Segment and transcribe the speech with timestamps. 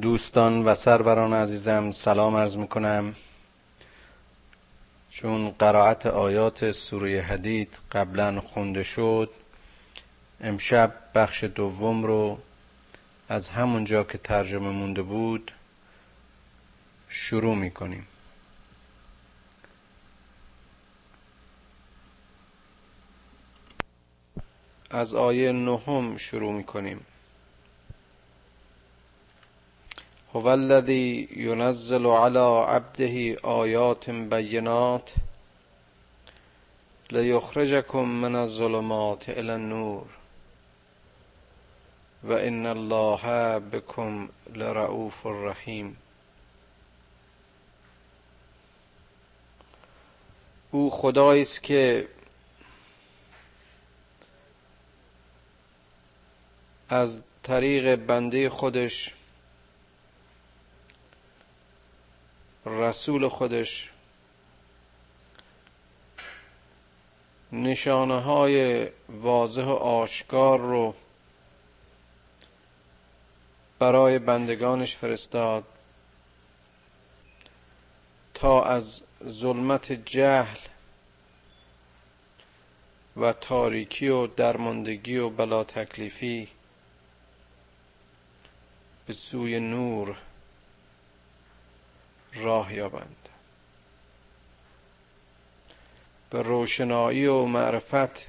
[0.00, 3.14] دوستان و سروران عزیزم سلام عرض می‌کنم.
[5.10, 9.30] چون قرائت آیات سوره حدید قبلا خونده شد
[10.40, 12.38] امشب بخش دوم رو
[13.28, 15.52] از همونجا که ترجمه مونده بود
[17.08, 18.06] شروع می‌کنیم.
[24.90, 27.06] از آیه نهم شروع می‌کنیم.
[30.34, 32.38] هو الذی ینزل علی
[32.68, 35.12] عبده آیات بینات
[37.10, 40.06] لیخرجکم من الظلمات الى النور
[42.24, 45.96] و ان الله بكم لرؤوف رحیم.
[50.70, 52.08] او خدایی است که
[56.88, 59.14] از طریق بنده خودش
[62.68, 63.90] رسول خودش.
[67.52, 70.94] نشانه های واضح و آشکار رو
[73.78, 75.64] برای بندگانش فرستاد.
[78.34, 80.58] تا از ظلمت جهل
[83.16, 86.48] و تاریکی و درماندگی و بلا تکلیفی
[89.06, 90.16] به سوی نور
[92.42, 93.28] راه یابند.
[96.30, 98.26] به روشنایی و معرفت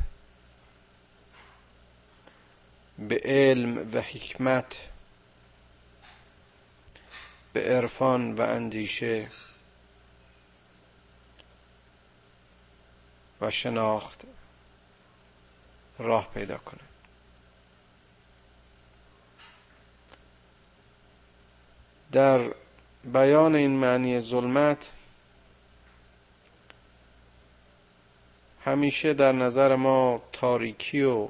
[3.00, 4.88] به علم و حکمت
[7.54, 9.28] به عرفان و اندیشه
[13.42, 14.22] و شناخت
[16.00, 16.90] راه پیدا کنند.
[22.12, 22.54] در
[23.04, 24.92] بیان این معنی ظلمت
[28.66, 31.28] همیشه در نظر ما تاریکی و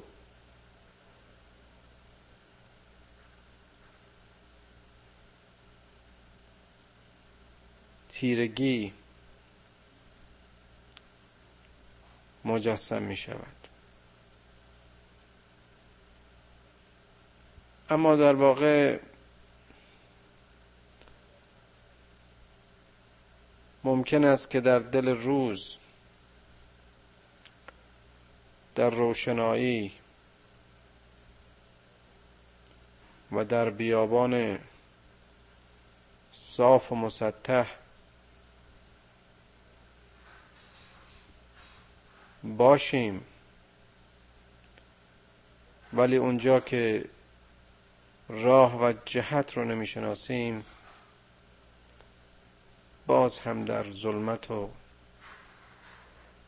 [8.08, 8.92] تیرگی
[12.44, 13.68] مجسم می شود.
[17.90, 18.98] اما در واقع
[23.90, 25.76] ممکن است که در دل روز
[28.74, 29.92] در روشنایی
[33.32, 34.58] و در بیابان
[36.32, 37.68] صاف و مسطح
[42.42, 43.24] باشیم.
[45.92, 47.04] ولی اونجا که
[48.28, 50.64] راه و جهت رو نمی‌شناسیم
[53.10, 54.70] باز هم در ظلمت و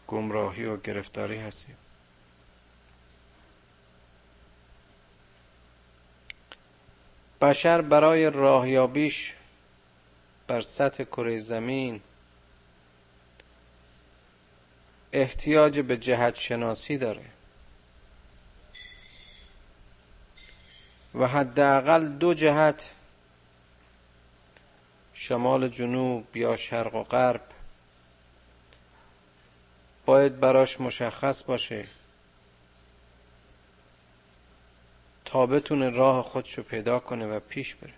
[0.06, 1.77] گمراهی و گرفتاری هستیم.
[7.41, 9.34] بشر برای راهیابیش
[10.47, 12.00] بر سطح کره زمین
[15.12, 17.25] احتیاج به جهت شناسی داره
[21.15, 22.91] و حداقل دو جهت
[25.22, 27.41] شمال جنوب یا شرق و غرب.
[30.06, 31.84] باید براش مشخص باشه.
[35.25, 37.93] تا بتونه راه خودشو پیدا کنه و پیش بره.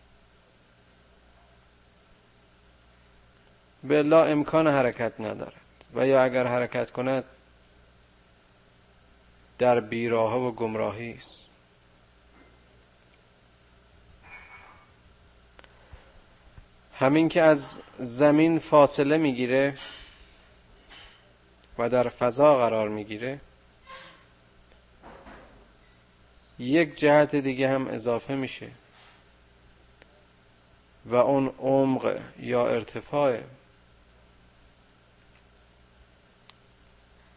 [3.85, 5.61] به امکان حرکت ندارد.
[5.95, 7.25] و یا اگر حرکت کند
[9.59, 11.54] در بیراه و گمراهی است.
[16.99, 19.75] همین که از زمین فاصله می‌گیره
[21.79, 23.41] و در فضا قرار می‌گیره
[26.59, 28.71] یک جهت دیگه هم اضافه میشه
[31.07, 33.41] و اون عمق یا ارتفاع.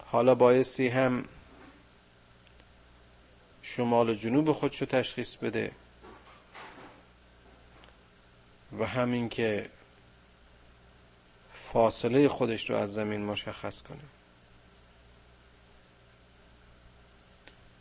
[0.05, 1.25] حالا بایستی هم
[3.61, 5.71] شمال و جنوب خودشو تشخیص بده.
[8.79, 9.69] و همین که
[11.53, 13.99] فاصله خودش رو از زمین مشخص کنه.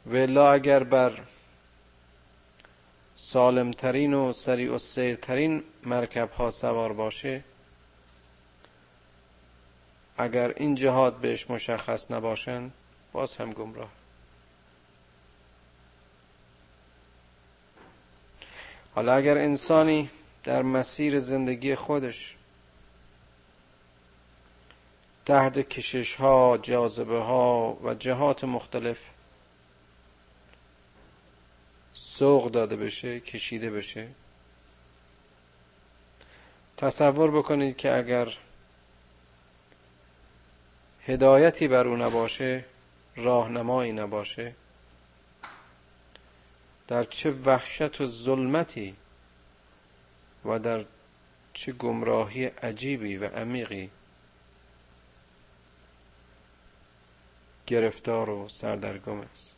[0.07, 1.21] ولا اگر بر
[3.15, 7.45] سالمترین و سریع و سیرترین مرکب ها سوار باشه
[10.19, 12.71] اگر این جهات بهش مشخص نباشن
[13.13, 13.89] باز هم گمراه.
[18.95, 20.11] حالا اگر انسانی
[20.47, 22.37] در مسیر زندگی خودش.
[25.25, 28.99] تحت کشش ها جاذبه ها و جهات مختلف
[31.93, 34.09] سوق داده بشه کشیده بشه.
[36.77, 38.33] تصور بکنید که اگر
[41.07, 42.65] هدایتی بر او نباشه
[43.17, 44.55] راهنمایی نباشه
[46.89, 48.97] در چه وحشت و ظلمتی
[50.47, 50.85] و در
[51.53, 53.91] چه گمراهی عجیبی و عمیقی
[57.67, 59.53] گرفتار و سردرگم است.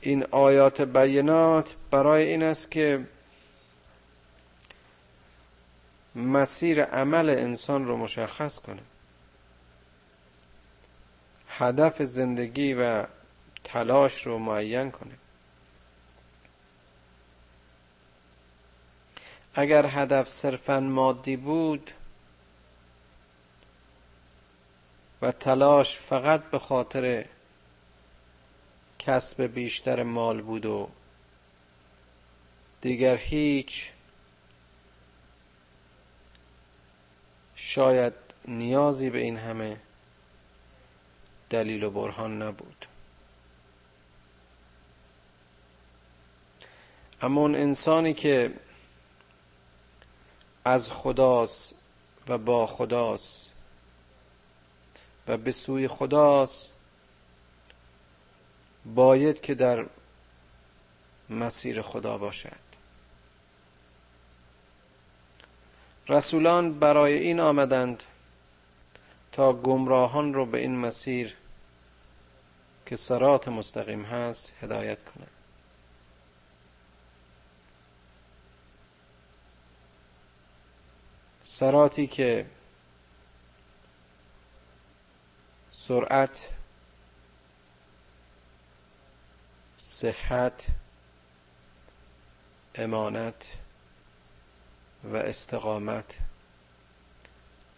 [0.00, 3.06] این آیات بینات برای این است که
[6.14, 8.82] مسیر عمل انسان رو مشخص کنه.
[11.48, 13.04] هدف زندگی و
[13.64, 15.14] تلاش رو معین کنه.
[19.54, 21.90] اگر هدف صرفا مادی بود
[25.22, 27.24] و تلاش فقط به خاطر
[28.98, 30.88] کسب بیشتر مال بود و
[32.80, 33.90] دیگر هیچ
[37.56, 38.12] شاید
[38.48, 39.76] نیازی به این همه
[41.50, 42.86] دلیل و برهان نبود.
[47.22, 48.54] اما اون انسانی که
[50.64, 51.74] از خداست
[52.28, 53.52] و با خداست
[55.28, 56.68] و به سوی خداست.
[58.94, 59.86] باید که در
[61.30, 62.64] مسیر خدا باشد.
[66.08, 68.02] رسولان برای این آمدند
[69.32, 71.36] تا گمراهان رو به این مسیر
[72.86, 75.33] که سرات مستقیم هست هدایت کنند.
[81.58, 82.46] سراتی که
[85.70, 86.48] سرعت
[89.76, 90.66] صحت
[92.74, 93.52] امانت
[95.04, 96.18] و استقامت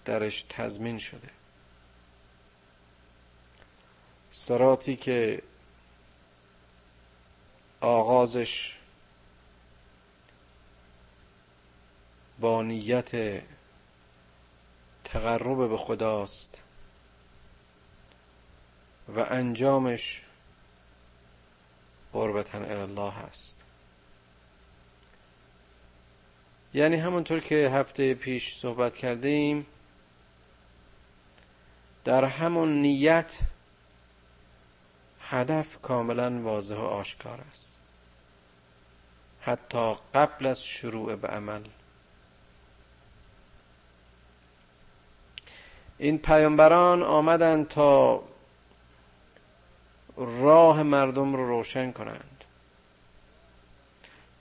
[0.05, 1.28] درش تضمین شده.
[4.31, 5.43] سراتی که
[7.81, 8.76] آغازش
[12.40, 13.43] با نیت
[15.06, 16.62] تقرب به خداست.
[19.08, 20.23] و انجامش
[22.12, 23.62] قربتن الله هست
[26.75, 29.67] یعنی همونطور که هفته پیش صحبت کردیم
[32.05, 33.38] در همون نیت
[35.20, 37.79] هدف کاملا واضح و آشکار است.
[39.41, 41.62] حتی قبل از شروع به عمل.
[45.99, 48.23] این پیامبران آمدند تا
[50.17, 52.45] راه مردم رو روشن کنند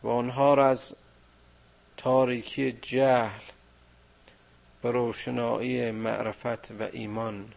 [0.04, 0.96] و آنها را از
[1.98, 3.42] تاریکی جهل
[4.82, 7.54] به روشنایی معرفت و ایمان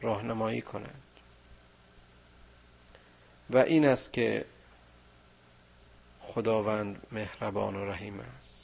[0.00, 1.02] راهنمایی کنند.
[3.50, 4.44] و این است که
[6.20, 8.57] خداوند مهربان و رحیم است.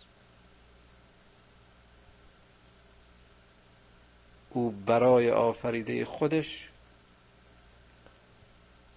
[4.54, 6.68] او برای آفریده خودش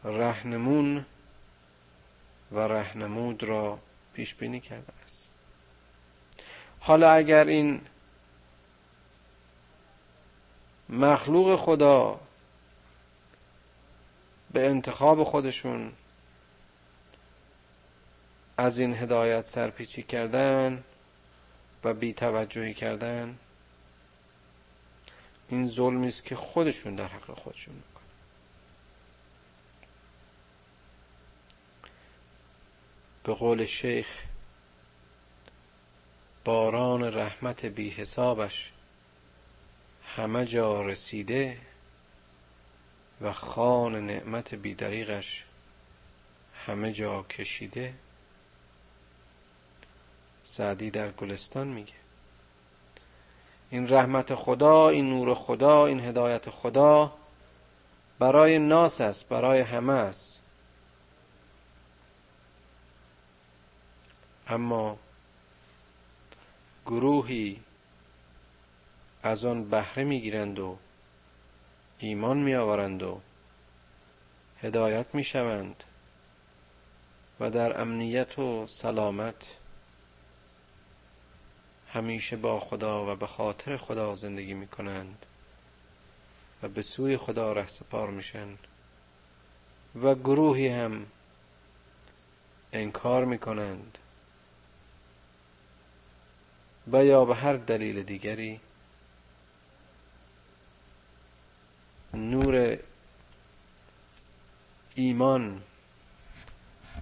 [0.04, 1.06] رهنمون
[2.52, 3.80] و رهنمود را
[4.14, 5.30] پیش بینی کرده است.
[6.80, 7.82] حالا اگر این
[10.90, 12.20] مخلوق خدا
[14.54, 15.92] به انتخاب خودشون
[18.58, 20.84] از این هدایت سرپیچی کردن
[21.84, 23.38] و بی توجهی کردن
[25.50, 28.04] این ظلمی است که خودشون در حق خودشون می‌کنن.
[33.24, 34.08] به قول شیخ
[36.46, 38.72] باران رحمت بی حسابش
[40.16, 41.58] همه جا رسیده
[43.22, 45.44] و خان نعمت بیدریغش
[46.66, 47.94] همه جا کشیده.
[50.44, 51.97] سعدی در گلستان میگه.
[53.70, 57.14] این رحمت خدا این نور خدا این هدایت خدا
[58.20, 60.40] برای ناس است برای همه است.
[64.48, 64.98] اما
[66.86, 67.60] گروهی
[69.24, 70.78] از آن بهره می‌گیرند و
[72.00, 73.20] ایمان می آورند و
[74.62, 75.84] هدایت می شوند
[77.40, 79.56] و در امنیت و سلامت
[81.94, 85.26] همیشه با خدا و به خاطر خدا زندگی می کنند
[86.64, 88.48] و به سوی خدا ره سپار میشن
[89.96, 91.06] و گروهی هم
[92.74, 93.98] انکار می کنند
[96.92, 98.60] و یا به هر دلیل دیگری
[102.14, 102.78] نور
[104.96, 105.62] ایمان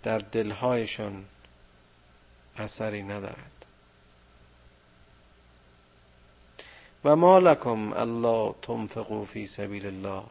[0.04, 1.26] در دلهایشان
[2.58, 3.55] اثری ندارد.
[7.06, 10.24] و ما لکم الله تنفقوا فی سبیل الله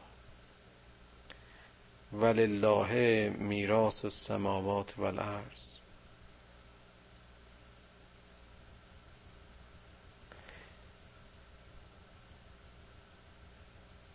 [2.13, 2.95] ولله
[3.39, 5.75] میراث السماوات والارض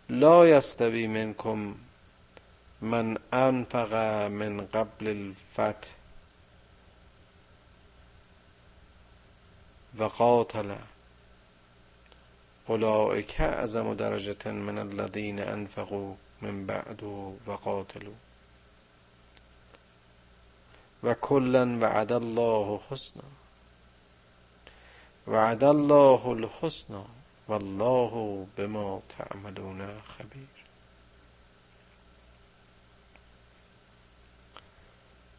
[0.08, 1.74] لا یستوی منکم
[2.80, 3.94] من انفق
[4.30, 5.88] من قبل الفتح
[9.98, 10.74] و قاتل.
[12.70, 17.02] اولئک اعظم درجه من الذین انفقوا من بعد
[17.46, 18.14] و قاتلوا.
[21.02, 23.24] و کلا وعد الله حسنا
[25.26, 27.04] وعد الله الحسنا
[27.48, 30.48] والله بما تعملون خبیر.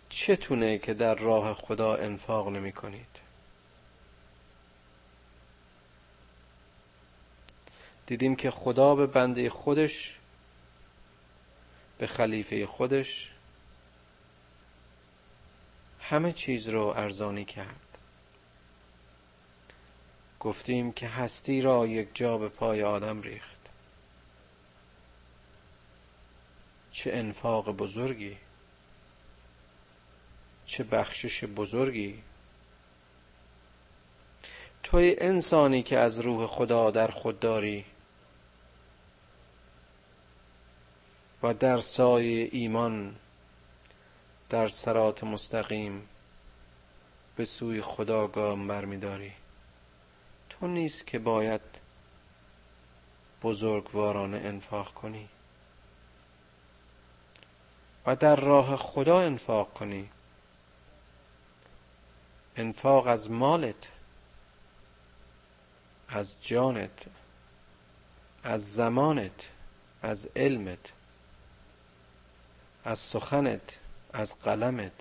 [0.09, 3.10] چتونه که در راه خدا انفاق نمی کنید؟
[8.11, 10.17] دیدیم که خدا به بنده خودش
[11.97, 13.31] به خلیفه خودش
[15.99, 17.97] همه چیز رو ارزانی کرد.
[20.39, 23.57] گفتیم که هستی را یک جا به پای آدم ریخت.
[26.91, 28.37] چه انفاق بزرگی
[30.65, 32.21] چه بخشش بزرگی.
[34.83, 37.85] توی انسانی که از روح خدا در خود داری
[41.43, 43.15] و در سایه ایمان
[44.49, 46.09] در سرات مستقیم
[47.35, 49.31] به سوی خدا گام برمیداری.
[50.49, 51.61] تو نیست که باید
[53.43, 55.29] بزرگوارانه انفاق کنی
[58.05, 60.09] و در راه خدا انفاق کنی.
[62.55, 63.87] انفاق از مالت
[66.09, 67.05] از جانت
[68.43, 69.49] از زمانت
[70.01, 71.00] از علمت.
[72.83, 73.77] از سخنت
[74.13, 74.91] از قلمت.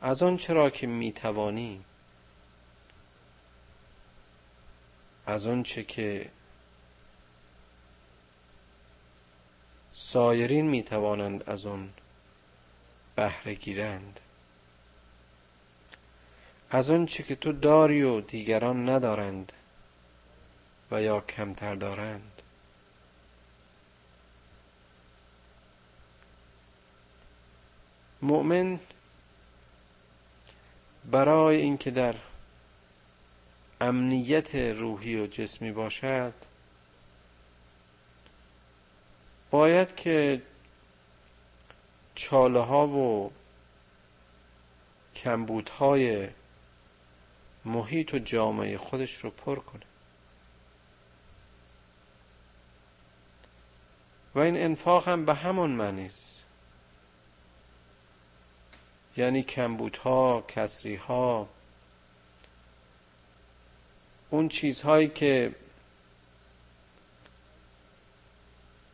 [0.00, 1.84] از آن چرا که می‌توانی؟
[5.26, 6.30] از آن چه که
[9.92, 11.92] سایرین می‌توانند از آن
[13.16, 14.20] بهره گیرند.
[16.70, 19.52] از آن چه که تو داری و دیگران ندارند
[20.90, 22.37] و یا کمتر دارند.
[28.22, 28.80] مؤمن
[31.10, 32.14] برای اینکه در
[33.80, 36.34] امنیت روحی و جسمی باشد
[39.50, 40.42] باید که
[42.14, 43.32] چاله ها و
[45.14, 46.28] کمبودهای
[47.64, 49.82] محیط و جامعه خودش رو پر کنه.
[54.34, 56.37] و این انفاق هم به همون معنی است.
[59.18, 61.48] یعنی کمبودها کسریها.
[64.30, 65.54] اون چیزهایی که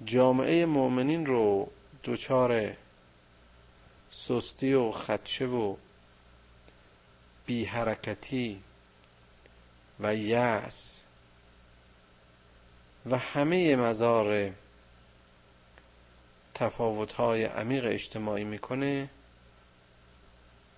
[0.04, 1.70] جامعه مؤمنین رو
[2.04, 2.72] دچار
[4.10, 5.76] سستی و خدشه و
[7.46, 8.62] بی حرکتی
[10.00, 11.00] و یأس
[13.10, 14.52] و همه مزار
[16.54, 19.08] تفاوت‌های عمیق اجتماعی می‌کنه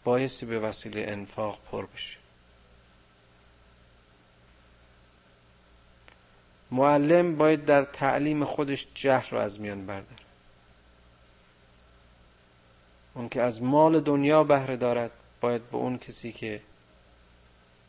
[0.06, 2.16] بایستی به وسیله انفاق پر بشه
[6.70, 10.22] معلم باید در تعلیم خودش جهل رو از میان برداره.
[13.14, 15.10] اون که از مال دنیا بهره دارد
[15.40, 16.60] باید به اون کسی که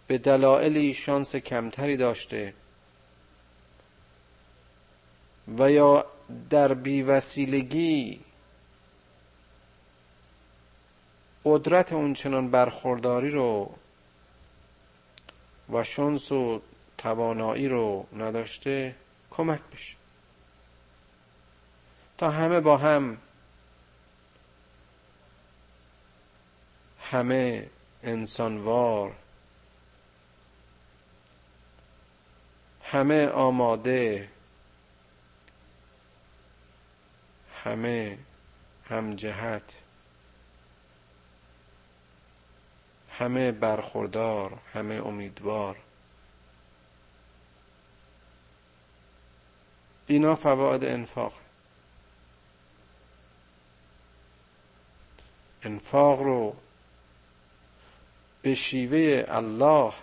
[0.08, 2.54] به دلایلی شانس کمتری داشته
[5.58, 6.06] و یا
[6.50, 8.20] در بیوسیلگی
[11.50, 13.76] قدرت اون چنان برخورداری رو
[15.70, 16.62] و شانس و
[16.98, 18.96] توانایی رو نداشته
[19.32, 19.96] کمک بشه.
[22.18, 23.18] تا همه با هم
[27.02, 27.70] همه
[28.04, 29.16] انسانوار
[32.84, 34.30] همه آماده
[37.64, 38.18] همه
[38.90, 39.78] هم جهت
[43.20, 45.76] همه برخوردار همه امیدوار.
[50.08, 51.34] اینا فواید انفاق.
[55.64, 56.56] انفاق رو
[58.42, 59.94] به شیوه الله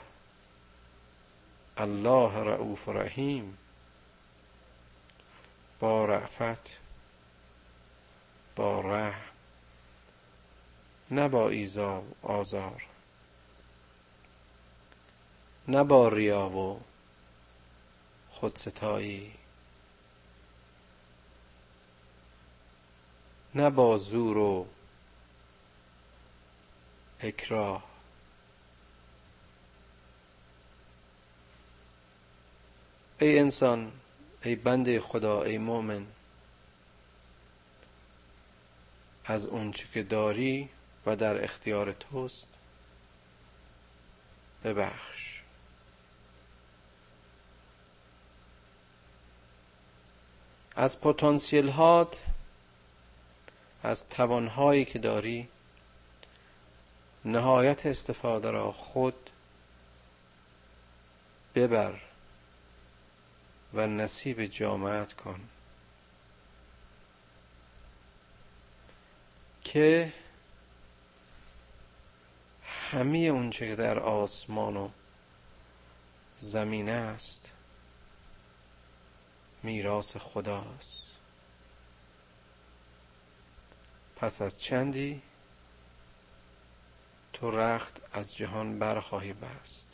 [1.77, 3.59] الله رعوف رحیم
[5.81, 6.79] با رعفت
[8.57, 9.21] با رحم
[11.11, 12.94] نه با ایزا و آزار.
[15.69, 16.81] نه با ریا و
[18.31, 19.33] خودستایی
[23.55, 24.67] نه با زور و
[27.21, 27.85] اکراه.
[33.21, 33.93] ای انسان
[34.43, 36.07] ای بنده خدا ای مؤمن
[39.25, 40.69] از اونچه که داری
[41.07, 42.49] و در اختیار توست
[44.65, 45.34] ببخش.
[50.77, 52.23] از پتانسیل هات
[53.83, 55.49] از توانهایی که داری
[57.25, 59.31] نهایت استفاده را خود
[61.55, 62.01] ببر
[63.75, 65.41] و نصیب جامعت کن.
[69.65, 70.13] که
[72.91, 74.89] همه اونچه که در آسمان و
[76.37, 77.44] زمین است
[79.65, 81.17] میراث خداست.
[84.17, 85.23] پس از چندی
[87.33, 89.89] تو رخت از جهان برخواهی بست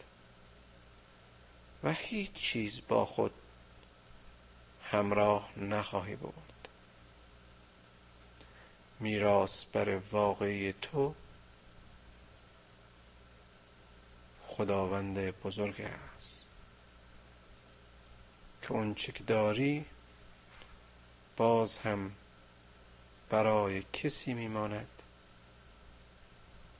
[1.84, 3.32] و هیچ چیز با خود
[4.84, 6.68] همراه نخواهی برد.
[9.00, 11.14] میراث بر واقعی تو
[14.42, 16.09] خداوند بزرگ است.
[18.70, 19.84] اون که داری
[21.36, 22.12] باز هم
[23.30, 25.02] برای کسی میماند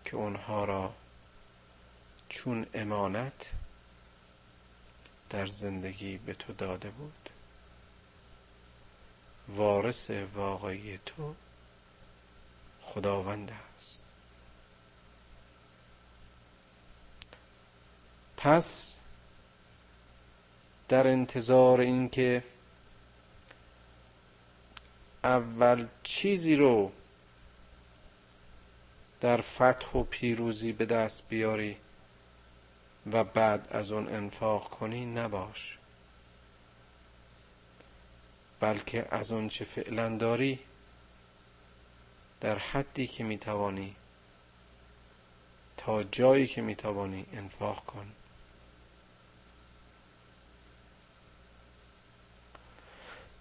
[0.05, 0.95] که اونها را
[2.29, 3.51] چون امانت
[5.31, 7.31] در زندگی به تو داده بود.
[9.49, 11.35] وارث واقعی تو
[12.81, 14.05] خداوند است.
[18.37, 18.95] پس
[20.91, 22.43] در انتظار اینکه
[25.25, 26.93] اول چیزی رو
[29.21, 31.77] در فتح و پیروزی به دست بیاری
[33.13, 35.79] و بعد از اون انفاق کنی نباش.
[38.61, 40.59] بلکه از اون چه فعلا داری
[42.41, 43.97] در حدی که می‌توانی
[45.77, 48.13] تا جایی که می‌توانی انفاق کن.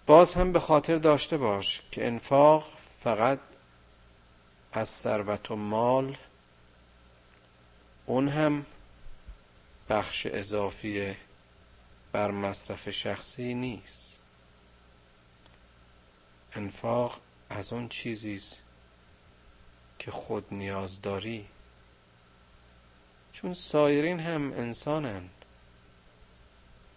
[0.06, 3.38] باز هم به خاطر داشته باش که انفاق فقط
[4.72, 6.16] از ثروت و مال
[8.06, 8.66] اون هم
[9.88, 11.16] بخش اضافی
[12.12, 14.18] بر مصرف شخصی نیست.
[16.52, 18.60] انفاق از اون چیزیست
[19.98, 21.46] که خود نیاز داری.
[23.32, 25.44] چون سایرین هم انسانند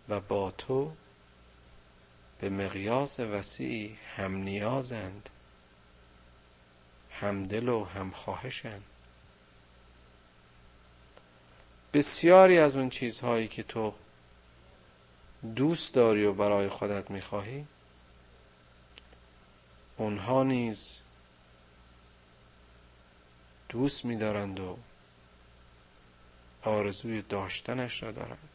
[0.10, 0.92] و با تو
[2.44, 5.30] به مقیاس وسیعی هم نیازند
[7.12, 8.84] هم دل و هم خواهشند.
[11.94, 13.94] بسیاری از اون چیزهایی که تو
[15.56, 17.66] دوست داری و برای خودت می‌خواهی
[19.98, 20.98] اونها نیز
[23.70, 24.78] دوست میدارند و
[26.64, 28.53] آرزوی داشتنش را دارند.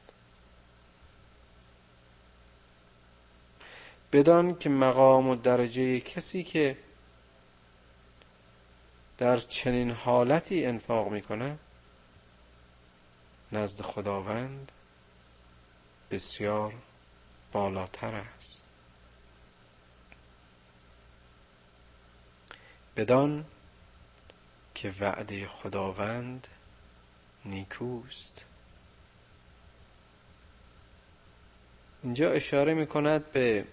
[4.13, 6.77] بدان که مقام و درجه کسی که
[9.19, 11.59] در چنین حالتی انفاق می‌کنه
[13.53, 14.73] نزد خداوند
[16.11, 16.75] بسیار
[17.53, 18.63] بالاتر است.
[22.97, 23.45] بدان
[24.75, 26.47] که وعده خداوند
[27.45, 28.45] نیکوست.
[32.03, 33.65] اینجا اشاره می کند به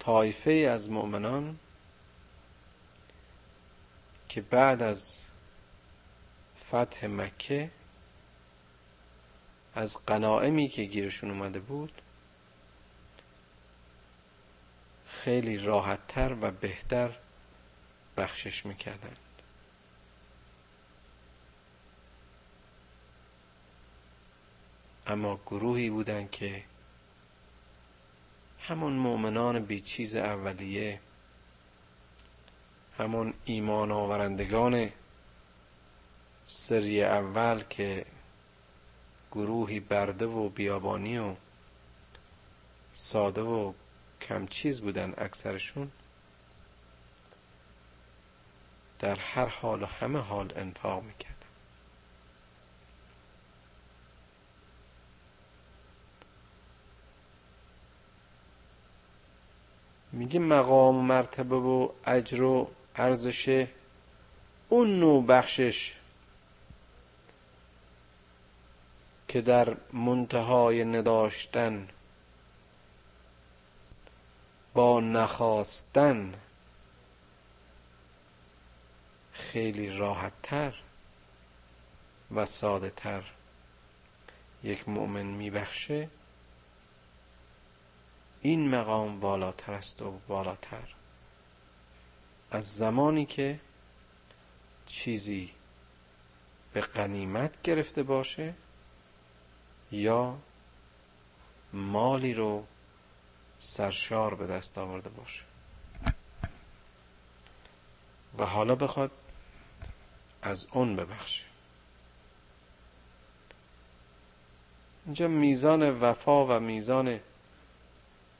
[0.00, 1.58] طایفه از مؤمنان
[4.28, 5.16] که بعد از
[6.64, 7.70] فتح مکه
[9.74, 12.02] از قنائمی که گیرشون اومده بود
[15.06, 17.16] خیلی راحتتر و بهتر
[18.16, 19.18] بخشش می‌کردند
[25.06, 26.64] اما گروهی بودند که
[28.70, 31.00] همون مؤمنان بیچیز اولیه
[32.98, 34.90] همون ایمان آورندگان
[36.46, 38.06] سری اول که
[39.32, 41.34] گروهی برده و بیابانی و
[42.92, 43.72] ساده و
[44.20, 45.90] کم چیز بودن اکثرشون
[48.98, 51.39] در هر حال و همه حال انفاق می‌کردن
[60.12, 63.66] میگه مقام و مرتبه و اجر و ارزش
[64.68, 65.94] اون نوع بخشش
[69.28, 71.88] که در منتهای نداشتن
[74.74, 76.34] با نخواستن
[79.32, 80.74] خیلی راحتتر
[82.34, 83.22] و ساده تر
[84.64, 86.08] یک مؤمن میبخشه.
[88.42, 90.94] این مقام بالاتر است و بالاتر.
[92.50, 93.60] از زمانی که
[94.86, 95.50] چیزی
[96.72, 98.54] به قنیمت گرفته باشه
[99.92, 100.38] یا
[101.72, 102.66] مالی رو
[103.58, 105.42] سرشار به دست آورده باشه.
[108.38, 109.10] و حالا بخواد
[110.42, 111.44] از اون ببخشه.
[115.04, 117.20] اینجا میزان وفا و میزان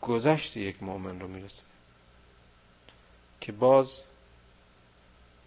[0.03, 1.63] گذشت یک مؤمن رو می‌رسه.
[3.41, 4.03] که باز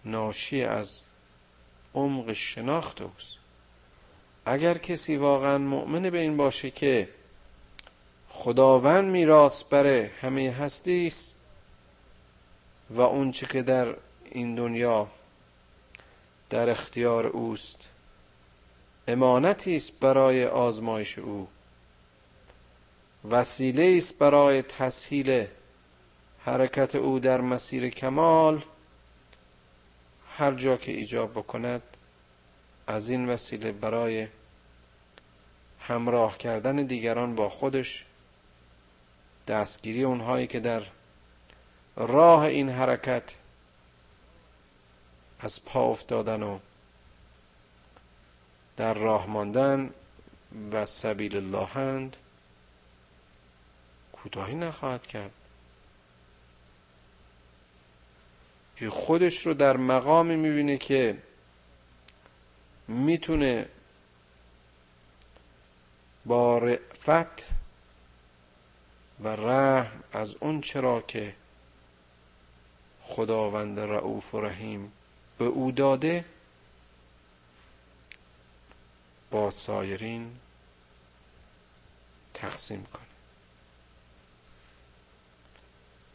[0.04, 1.02] ناشی از
[1.94, 3.36] عمق شناخت اوست.
[4.46, 7.08] اگر کسی واقعا مؤمن به این باشه که
[8.28, 11.34] خداوند میراث بره همه هستی است
[12.90, 15.08] و اون چه که در این دنیا
[16.50, 17.88] در اختیار اوست
[19.08, 21.48] امانتی است برای آزمایش او.
[23.30, 25.46] وسیله است برای تسهیل
[26.44, 28.64] حرکت او در مسیر کمال.
[30.36, 31.82] هر جا که ایجاب بکند
[32.86, 34.28] از این وسیله برای
[35.80, 38.04] همراه کردن دیگران با خودش
[39.48, 40.82] دستگیری اونهایی که در
[41.96, 43.34] راه این حرکت
[45.40, 46.58] از پا افتادن و
[48.76, 49.90] در راه ماندن
[50.72, 52.16] و سبیل اللهند
[54.24, 55.30] کوتاهی نخواهد کرد.
[58.88, 61.22] خودش رو در مقامی می‌بینه که
[62.88, 63.68] می‌تونه
[66.24, 67.46] با رفت
[69.20, 71.34] و رحم از اون چرا که
[73.00, 74.92] خداوند رعوف و رحیم
[75.38, 76.24] به او داده
[79.30, 80.36] با سایرین
[82.34, 83.03] تقسیم کنه.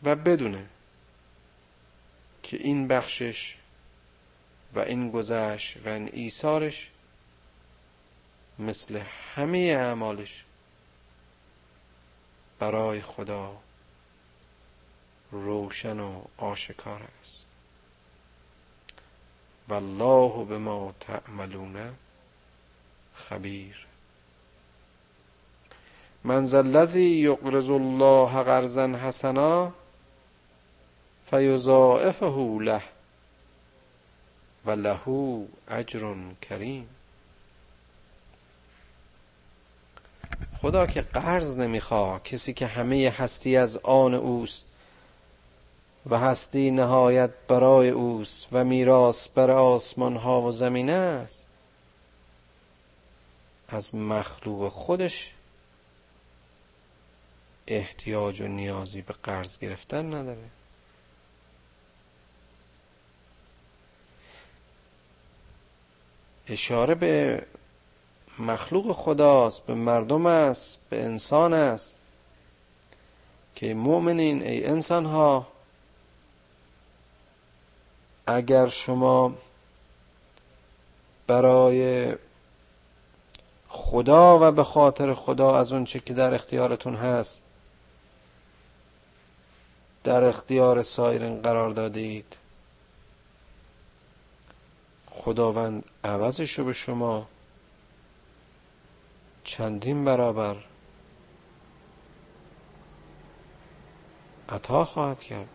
[0.04, 0.66] و بدونه
[2.44, 3.56] که این بخشش
[4.76, 6.92] و این گذشت و این ایثارش
[8.60, 9.02] مثل
[9.36, 10.46] همه اعمالش
[12.60, 13.58] برای خدا
[15.32, 17.44] روشن و آشکار است.
[19.70, 21.96] والله به ما تعملون
[23.14, 23.86] خبیر.
[26.24, 29.74] من ذا الذی یقرض الله قرضا حسنا
[31.30, 32.82] فیضاعفه له
[34.66, 36.90] و له اجر کریم.
[40.62, 44.66] خدا که قرض نمی‌خواه کسی که همه هستی از آن اوست
[46.10, 51.48] و هستی نهایت برای اوست و میراث بر آسمان ها و زمین است
[53.68, 55.34] از مخلوق خودش
[57.68, 60.59] احتیاج و نیازی به قرض گرفتن نداره.
[66.50, 67.42] اشاره به
[68.40, 71.96] مخلوق خداست به مردم است به انسان است
[73.56, 75.48] که مؤمنین ای انسان ها
[78.28, 79.34] اگر شما
[81.28, 82.16] برای
[83.70, 87.44] خدا و به خاطر خدا از اون چه که در اختیارتون هست
[90.04, 92.39] در اختیار سایرین قرار دادید
[95.20, 97.28] خداوند عوضش رو به شما
[99.44, 100.56] چندین برابر
[104.50, 105.48] عطا خواهد کرد.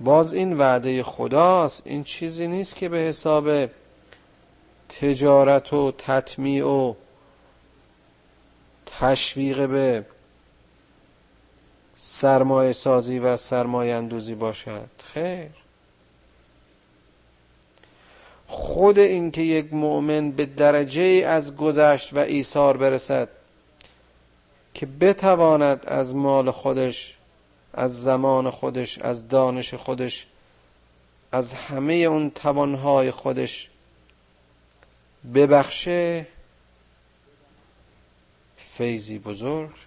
[0.00, 3.66] باز این وعده خداست این چیزی نیست که به حساب
[4.88, 6.94] تجارت و تطمیع و
[8.86, 10.06] تشویق به
[11.96, 14.88] سرمایه سازی و سرمایه اندوزی باشد.
[15.14, 15.48] خیر.
[18.46, 23.28] خود اینکه یک مؤمن به درجه از گذشت و ایثار برسد
[24.74, 27.16] که بتواند از مال خودش
[27.74, 30.26] از زمان خودش از دانش خودش
[31.32, 33.68] از همه اون توانهای خودش
[35.34, 36.26] ببخشه
[38.56, 39.85] فیضی بزرگ.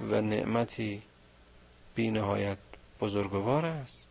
[0.00, 1.02] و نعمتی
[1.94, 2.58] بینهایت
[3.00, 4.08] بزرگوار است.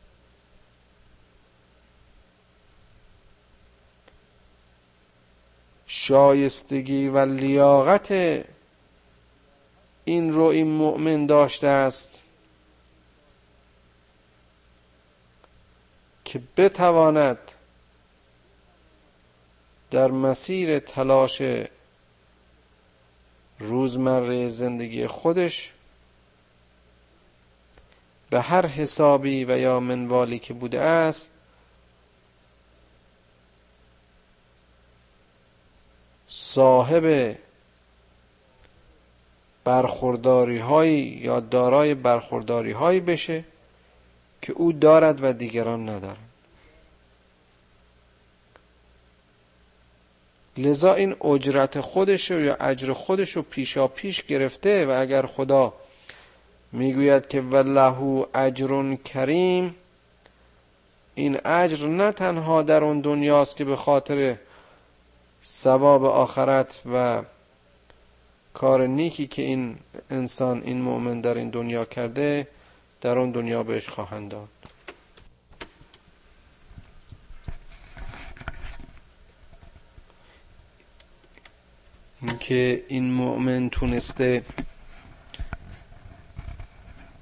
[5.87, 8.11] شایستگی و لیاقت
[10.05, 12.19] این رو این مؤمن داشته است
[16.25, 17.39] که بتواند
[19.91, 21.41] در مسیر تلاش
[23.59, 25.73] روزمره زندگی خودش
[28.35, 31.29] به هر حسابی و یا منوالی که بوده است
[36.27, 37.35] صاحب
[39.63, 43.43] برخورداری هایی یا دارای برخورداری هایی بشه
[44.41, 46.29] که او دارد و دیگران ندارند.
[50.57, 55.73] لذا این اجرت خودش یا اجر خودش رو پیشا پیش گرفته و اگر خدا
[56.71, 59.75] می‌گوید که ولهو اجر کریم.
[61.15, 64.35] این اجر نه تنها در اون دنیاست که به خاطر
[65.43, 67.23] ثواب آخرت و
[68.53, 69.77] کار نیکی که این
[70.09, 72.47] انسان این مؤمن در این دنیا کرده
[73.01, 74.47] در اون دنیا بهش خواهند داد.
[82.21, 84.43] اینکه این مؤمن تونسته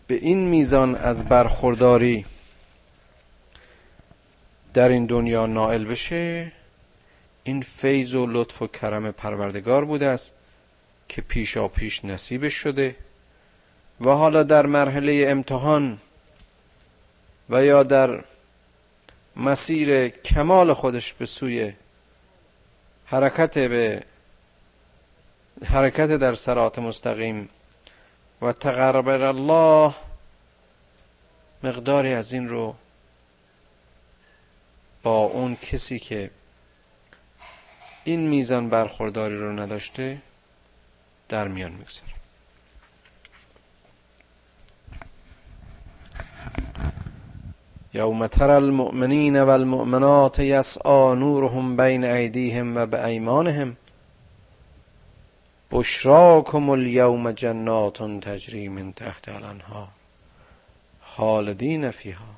[0.08, 2.26] به این میزان از برخورداری
[4.74, 6.52] در این دنیا نائل بشه
[7.44, 10.34] این فیض و لطف و کرم پروردگار بوده است
[11.10, 12.96] که پیشا پیش نصیبش شده
[14.02, 15.98] و حالا در مرحله امتحان
[17.50, 18.24] و یا در
[19.36, 21.74] مسیر کمال خودش به سوی
[23.06, 24.04] حرکت به
[25.66, 27.50] حرکت در سرات مستقیم
[28.44, 29.94] و تقرب الله
[31.64, 32.76] مقداری از این رو
[35.04, 36.30] با اون کسی که
[38.04, 40.18] این میزان برخورداری رو نداشته
[41.30, 42.14] در میان می‌گذاره.
[47.94, 53.78] یوم تر المؤمنین والمؤمنات یسعا نورهم بین ایدیهم و به ایمانهم
[55.74, 59.88] بشراکم الیوم جنات تجری من تحت الانها
[61.02, 62.36] خالدین فیها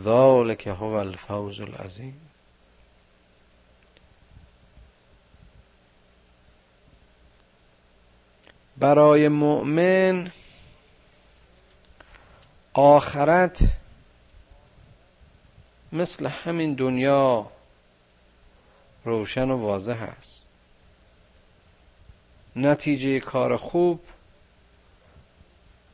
[0.00, 2.20] ذالک هو الفوز العظیم
[8.78, 10.30] برای مؤمن
[12.74, 13.58] آخرت
[15.92, 17.46] مثل همین دنیا
[19.04, 20.43] روشن و واضح است.
[22.56, 24.00] نتیجه کار خوب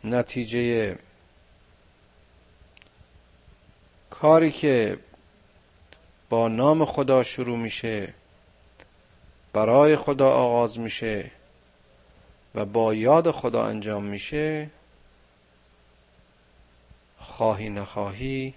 [0.05, 0.99] نتیجه
[4.11, 4.99] کاری که
[6.29, 8.15] با نام خدا شروع میشه
[9.53, 11.31] برای خدا آغاز میشه
[12.55, 14.71] و با یاد خدا انجام میشه
[17.19, 18.55] خواهی نخواهی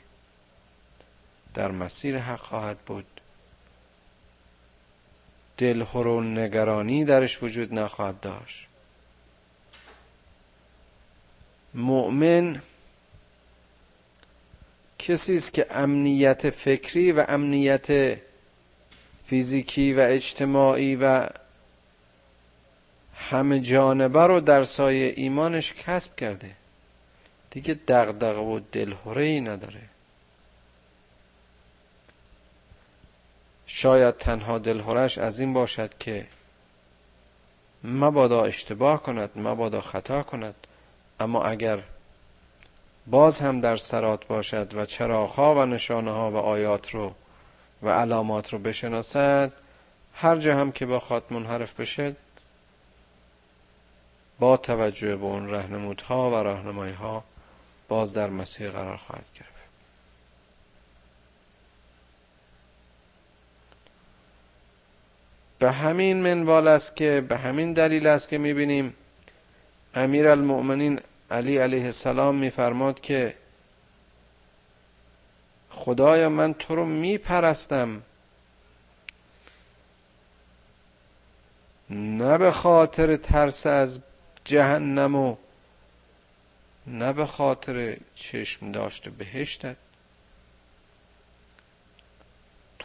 [1.53, 3.12] در مسیر حق خواهد بود.
[5.57, 8.67] دلخور و نگرانی درش وجود نخواهد داشت.
[11.73, 12.61] مؤمن
[14.99, 18.17] کسی است که امنیت فکری و امنیت
[19.25, 21.27] فیزیکی و اجتماعی و
[23.15, 26.51] همه جانبه رو در سایه ایمانش کسب کرده.
[27.49, 29.81] دیگه دغدغه و دلهوره ای نداره.
[33.75, 36.27] شاید تنها دلهورش از این باشد که
[37.83, 40.55] مبادا اشتباه کند مبادا خطا کند.
[41.19, 41.79] اما اگر
[43.07, 47.13] باز هم در سرات باشد و چراغها و نشانه ها و آیات رو
[47.83, 49.51] و علامات رو بشناسد
[50.13, 52.15] هر جا هم که بخواد منحرف بشه
[54.39, 57.23] با توجه به اون رهنمودها و راهنمایی ها
[57.87, 59.52] باز در مسیر قرار خواهد گرفت.
[65.63, 68.93] به همین منوال است که به همین دلیل است که می‌بینیم
[69.95, 70.99] امیر المؤمنین
[71.31, 73.35] علی علیه السلام میفرماد که
[75.69, 78.01] خدایا من تو رو میپرستم.
[81.89, 83.99] نه به خاطر ترس از
[84.43, 85.35] جهنم و
[86.87, 89.75] نه به خاطر چشم داشته بهشتت.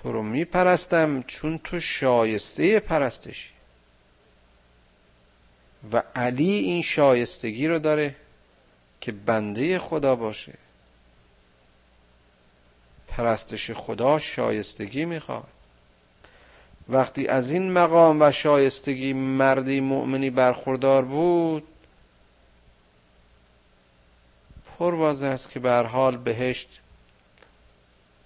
[0.03, 3.51] تو رو میپرستم چون تو شایسته پرستشی.
[5.93, 8.17] و علی این شایستگی رو داره
[9.01, 10.55] که بنده خدا باشه.
[13.09, 15.47] پرستش خدا شایستگی می‌خواد.
[16.89, 21.69] وقتی از این مقام و شایستگی مردی مؤمنی برخوردار بود
[24.79, 26.81] پر است که به حال بهشت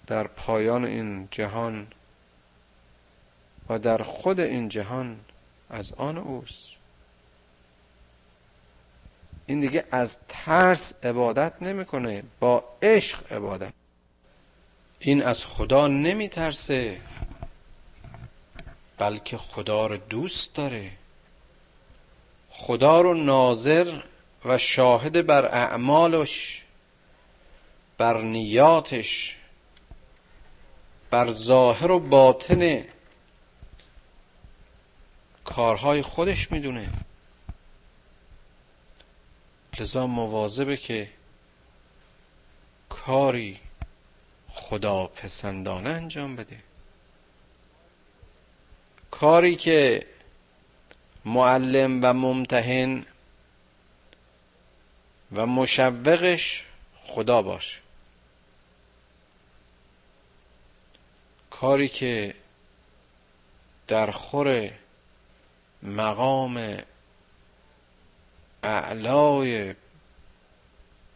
[0.07, 1.87] در پایان این جهان
[3.69, 5.19] و در خود این جهان
[5.69, 6.69] از آن اوست.
[9.45, 13.73] این دیگه از ترس عبادت نمی‌کنه با عشق عبادت.
[14.99, 17.01] این از خدا نمیترسه
[18.97, 20.91] بلکه خدا رو دوست داره.
[22.49, 24.01] خدا رو ناظر
[24.45, 26.65] و شاهد بر اعمالش
[27.97, 29.37] بر نیاتش.
[31.13, 32.83] بر ظاهر و باطن
[35.43, 36.89] کارهای خودش می‌دونه.
[39.79, 41.09] لذا مواظبه که
[42.89, 43.59] کاری
[44.47, 46.57] خدا پسندانه انجام بده.
[49.11, 50.07] کاری که
[51.25, 53.05] معلم و ممتحن
[55.31, 56.65] و مشوقش
[57.03, 57.82] خدا باشه.
[61.63, 62.35] کاری که
[63.87, 64.71] در خور
[65.83, 66.77] مقام
[68.63, 69.75] اعلای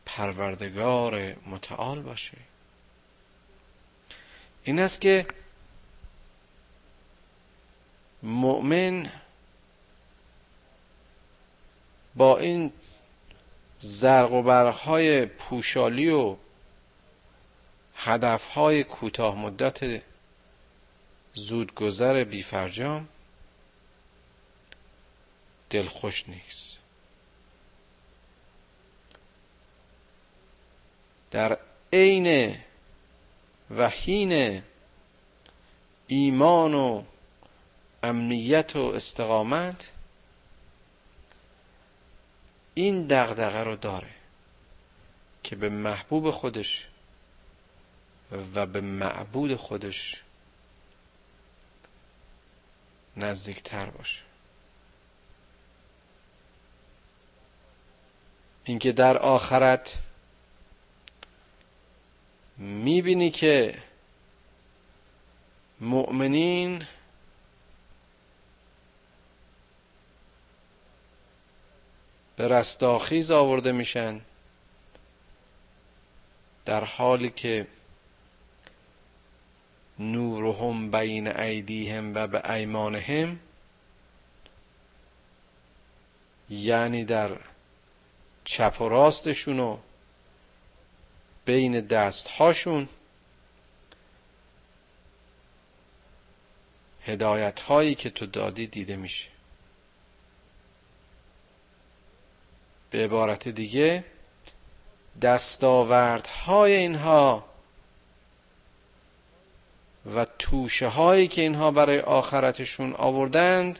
[0.05, 2.37] پروردگار متعال باشه.
[4.63, 5.27] این است که
[8.23, 9.11] مؤمن
[12.15, 12.73] با این
[13.79, 16.35] زرق و برقهای پوشالی و
[17.95, 20.06] هدفهای کوتاه مدت
[21.37, 23.07] زودگذر بیفرجام
[25.69, 26.77] دلخوش نیست.
[31.31, 31.57] در
[31.93, 32.57] عین
[33.71, 34.63] وحین
[36.07, 37.03] ایمان و
[38.03, 39.89] امنیت و استقامت
[42.73, 44.09] این دغدغه رو داره
[45.43, 46.87] که به محبوب خودش
[48.55, 50.23] و به معبود خودش
[53.17, 54.21] نزدیکتر باشه.
[58.63, 59.97] اینکه در آخرت
[62.57, 63.77] می‌بینی که
[65.79, 66.85] مؤمنین
[72.35, 74.21] به رستاخیز آورده میشن
[76.65, 77.67] در حالی که
[79.99, 83.39] نورهم بین ایدیهم و به ایمانهم
[86.49, 87.37] یعنی در
[88.45, 89.77] چپ و راستشون و
[91.45, 92.89] بین دستهاشون
[97.05, 99.27] هدایت هایی که تو دادی دیده میشه.
[102.89, 104.03] به عبارت دیگه
[105.21, 107.46] دستاوردهای اینها
[110.15, 113.79] و توشه هایی که اینها برای آخرتشون آوردند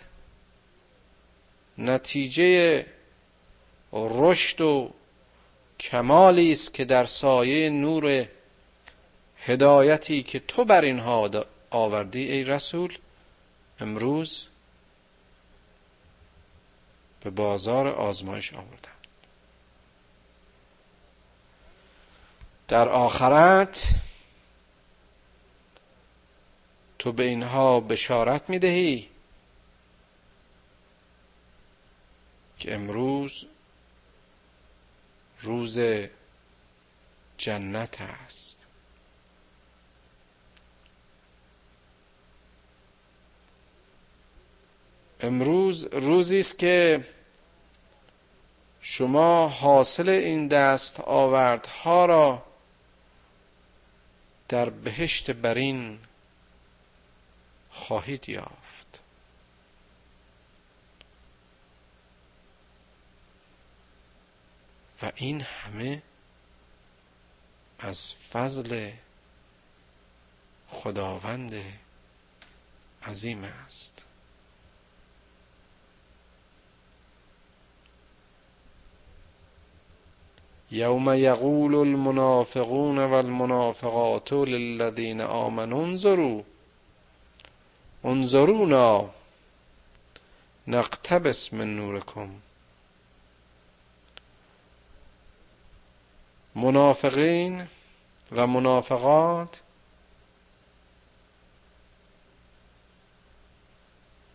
[1.78, 2.86] نتیجه
[3.94, 4.92] رشد و
[5.80, 8.28] کمالی است که در سایه نور
[9.38, 11.30] هدایتی که تو بر اینها
[11.70, 12.98] آوردی ای رسول.
[13.80, 14.48] امروز
[17.24, 18.92] به بازار آزمایش آوردن.
[22.68, 23.96] در آخرت
[27.08, 29.10] تو به اینها بشارت می‌دهی؟
[32.60, 33.46] که امروز
[35.42, 35.80] روز
[37.38, 38.58] جنت است.
[45.20, 47.06] امروز روزی است که
[48.82, 52.44] شما حاصل این دست آوردها را
[54.50, 56.00] در بهشت برین
[57.78, 59.00] خواهید یافت.
[65.02, 66.02] و این همه
[67.80, 68.92] از فضل
[70.68, 71.54] خداوند
[73.04, 74.04] عظیم است.
[80.72, 86.42] یوم یقول المنافقون والمنافقات للذین آمنوا انظروا
[88.04, 89.10] انظرونا
[90.68, 92.30] نقتبس من نورکم.
[96.56, 97.68] منافقین
[98.32, 99.62] و منافقات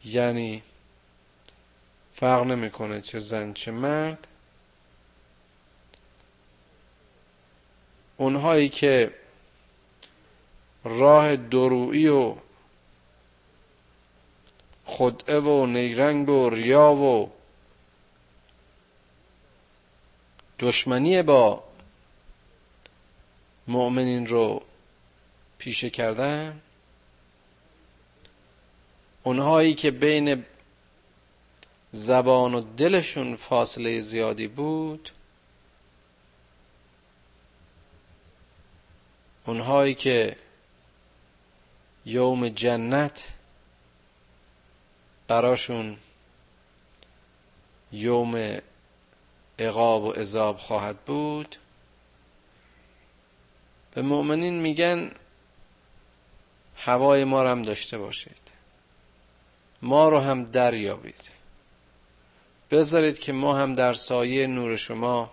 [0.05, 0.63] یعنی
[2.13, 4.29] فرق نمی‌کنه چه زن چه مرد.
[8.17, 9.15] اونهایی که
[10.85, 12.37] راه درویی و
[14.93, 17.31] خدعه و نیرنگ و ریا و
[20.59, 21.65] دشمنی با
[23.69, 24.63] مؤمنین رو
[25.59, 26.61] پیشه کردن.
[29.23, 30.45] اونهایی که بین
[31.93, 35.11] زبان و دلشون فاصله زیادی بود
[39.47, 40.37] اونهایی که
[42.07, 43.29] یوم جنت
[45.29, 45.97] براشون
[47.93, 48.59] یوم
[49.59, 51.57] عقاب و عذاب خواهد بود.
[53.95, 55.11] به مؤمنین میگن
[56.77, 58.53] هوای ما رو هم داشته باشید.
[59.83, 61.31] ما رو هم دریابید.
[62.71, 65.31] بذارید که ما هم در سایه نور شما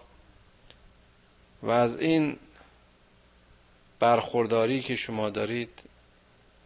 [1.63, 2.37] و از این
[3.99, 5.83] برخورداری که شما دارید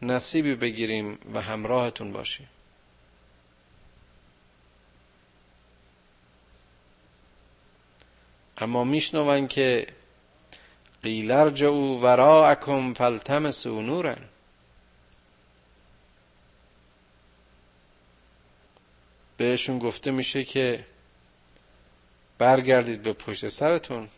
[0.01, 2.47] نصیبی بگیریم و همراهتون باشیم.
[8.57, 9.87] اما میشنون که
[11.03, 14.15] قیل ارجعوا وراءکم فالتمسوا نورا.
[19.37, 20.85] بهشون گفته میشه که
[22.37, 24.09] برگردید به پشت سرتون.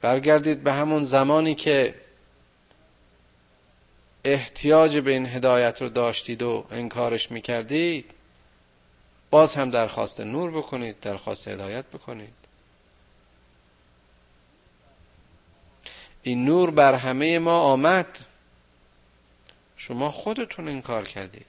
[0.00, 1.94] برگردید به همون زمانی که
[4.24, 8.19] احتیاج به این هدایت رو داشتید و انکارش می‌کردید.
[9.30, 12.34] باز هم درخواست نور بکنید درخواست هدایت بکنید.
[16.22, 18.18] این نور بر همه ما آمد.
[19.76, 21.46] شما خودتون انکار کردید.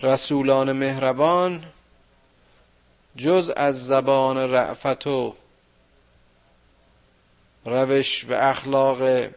[0.00, 1.72] رسولان مهربان
[3.16, 5.36] جز از زبان رعفت و
[7.64, 9.28] روش و اخلاق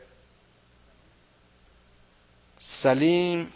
[2.68, 3.53] سلیم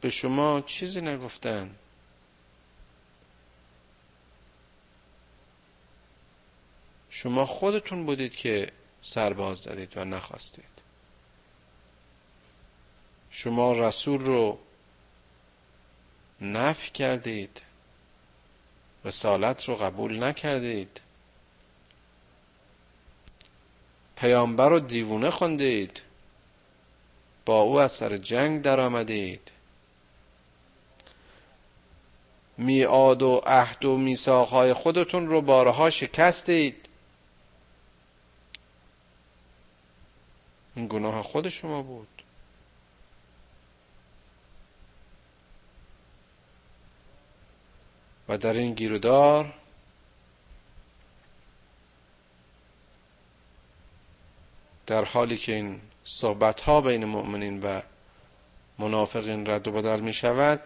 [0.00, 1.74] به شما چیزی نگفتن.
[7.10, 8.72] شما خودتون بودید که
[9.02, 10.82] سرباز دادید و نخواستید.
[13.30, 14.58] شما رسول رو
[16.40, 17.62] نفی کردید.
[19.04, 21.00] رسالت رو قبول نکردید.
[24.16, 26.00] پیامبر رو دیوونه خوندید
[27.44, 29.50] با او از سر جنگ در آمدید
[32.58, 36.88] میعاد و عهد و میثاقهای خودتون رو بارها شکستید.
[40.76, 42.08] این گناه خود شما بود.
[48.28, 49.54] و در این گیرودار
[54.86, 57.80] در حالی که این صحبت ها بین مؤمنین و
[58.78, 60.60] منافقین رد و بدل می شود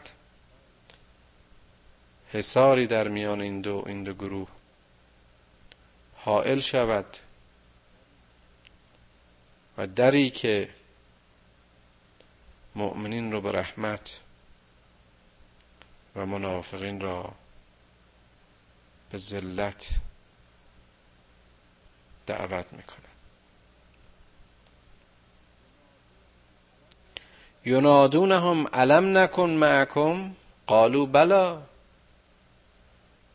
[2.32, 4.48] حساری در میان این دو این دو گروه
[6.16, 7.16] حائل شود
[9.78, 10.68] و دری که
[12.74, 14.20] مؤمنین رو به رحمت
[16.16, 17.32] و منافقین را
[19.10, 19.88] به ذلت
[22.26, 23.09] دعوت می‌کنه.
[27.64, 30.30] ینادونهم علم نکن معکم
[30.66, 31.58] قالوا بلا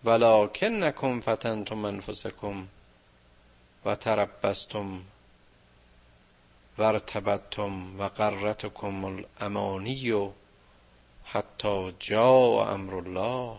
[0.06, 2.68] ولکنکم فتنتم انفسکم
[3.86, 5.02] و تربستم
[6.78, 10.32] و ارتبتم و قرتکم الامانی
[11.26, 13.58] حتی جاء امر الله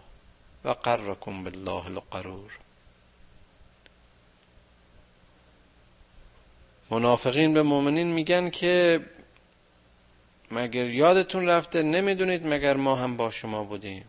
[0.64, 2.50] و قرکم بالله القرور.
[6.90, 9.00] منافقین به مؤمنین میگن که
[10.50, 14.04] مگر یادتون رفته نمی‌دونید مگر ما هم با شما بودیم؟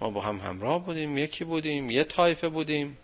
[0.00, 2.98] ما با هم همراه بودیم یکی بودیم یه طایفه بودیم.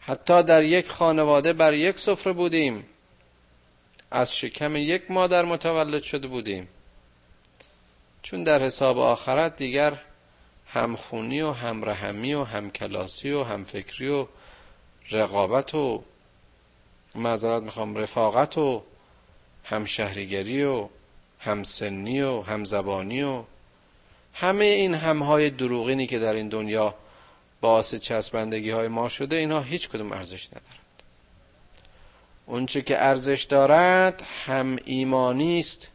[0.00, 2.84] حتی در یک خانواده بر یک سفره بودیم.
[4.10, 6.68] از شکم یک مادر متولد شده بودیم.
[8.22, 10.00] چون در حساب آخرت دیگر
[10.66, 14.26] همخونی و همرحمی و همکلاسی و همفکری و
[15.10, 16.02] رقابت و
[17.14, 18.82] معذرت می‌خوام رفاقت و
[19.70, 20.88] همشهریگری و
[21.38, 23.42] همسنی و همزبانی و
[24.34, 26.94] همه این همهای دروغینی که در این دنیا
[27.60, 30.80] باعث چسبندگی های ما شده اینها هیچ کدوم ارزش ندارد
[32.46, 35.88] اونچه که ارزش دارد هم ایمانی است.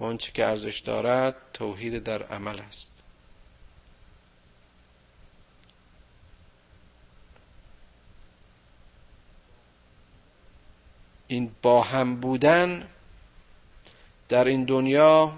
[0.00, 2.95] و اونچه که ارزش دارد توحید در عمل است.
[11.28, 12.88] این با هم بودن
[14.28, 15.32] در این دنیا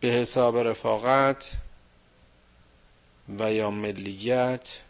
[0.00, 1.52] به حساب رفاقت
[3.38, 4.80] و یا ملیت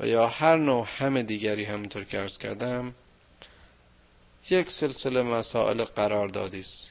[0.00, 2.94] و یا هر نوع همه دیگری همونطور که ارز کردم
[4.50, 6.90] یک سلسله مسائل قراردادی است.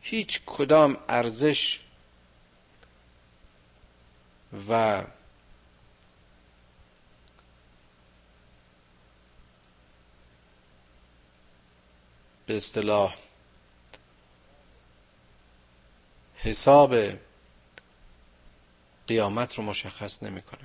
[0.00, 1.80] هیچ کدام ارزش
[4.68, 5.02] و
[12.50, 13.14] به اصطلاح
[16.34, 16.96] حساب
[19.06, 20.64] قیامت رو مشخص نمی‌کنه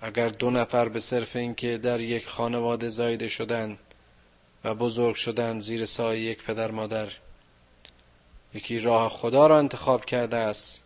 [0.00, 3.78] اگر دو نفر به صرف اینکه در یک خانواده زایده شدن
[4.64, 7.12] و بزرگ شدن زیر سایه یک پدر مادر
[8.54, 10.82] یکی راه خدا را انتخاب کرده است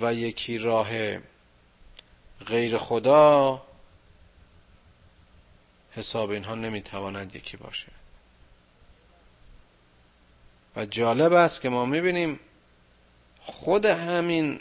[0.00, 1.18] و یکی راه
[2.46, 3.62] غیر خدا
[5.96, 7.88] حساب اینها نمی‌تواند یکی باشه.
[10.76, 12.40] و جالب است که ما می‌بینیم
[13.40, 14.60] خود همین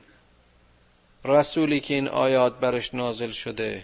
[1.25, 3.83] رسولی که این آیات برش نازل شده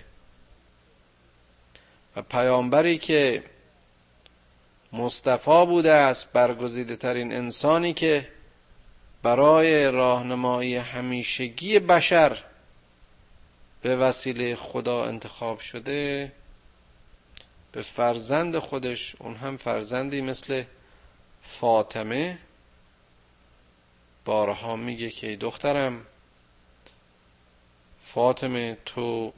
[2.15, 3.43] و پیامبری که
[4.93, 8.27] مصطفی بوده است برگزیده ترین انسانی که
[9.23, 12.43] برای راهنمایی همیشگی بشر
[13.81, 16.31] به وسیله خدا انتخاب شده
[17.77, 20.63] به فرزند خودش اون هم فرزندی مثل
[21.41, 22.37] فاطمه.
[24.25, 26.05] بارها میگه که دخترم
[28.03, 29.33] فاطمه تو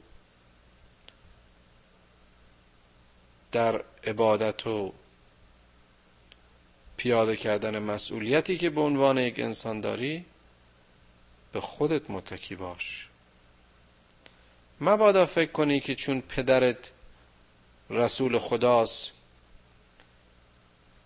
[3.52, 4.92] در عبادت و
[6.96, 10.24] پیاده کردن مسئولیتی که به عنوان یک انسان داری
[11.52, 13.08] به خودت متکی باش.
[14.80, 16.90] مبادا فکر کنی که چون پدرت
[17.90, 19.10] رسول خداست.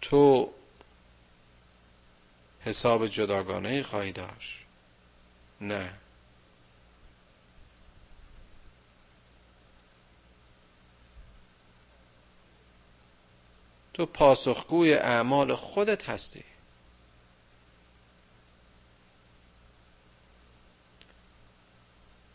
[0.01, 0.51] تو
[2.61, 4.59] حساب جداگانه خواهی داشت؟
[5.61, 5.95] نه.
[13.95, 16.45] تو پاسخگوی اعمال خودت هستی.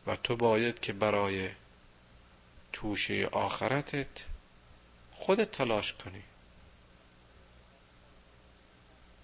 [0.07, 1.49] و تو باید که برای
[2.73, 4.28] توشه آخرتت
[5.19, 6.23] خودت تلاش کنی.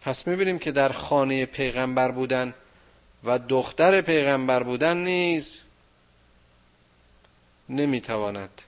[0.01, 2.53] پس می‌بینیم که در خانه پیغمبر بودن
[3.23, 5.59] و دختر پیغمبر بودن نیز
[7.69, 8.61] نمی‌تواند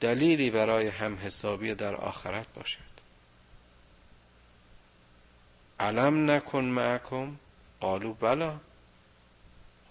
[0.00, 2.78] دلیلی برای هم حسابی در آخرت باشد.
[5.80, 7.36] علم نکن معکم.
[7.80, 8.56] قالو بلا.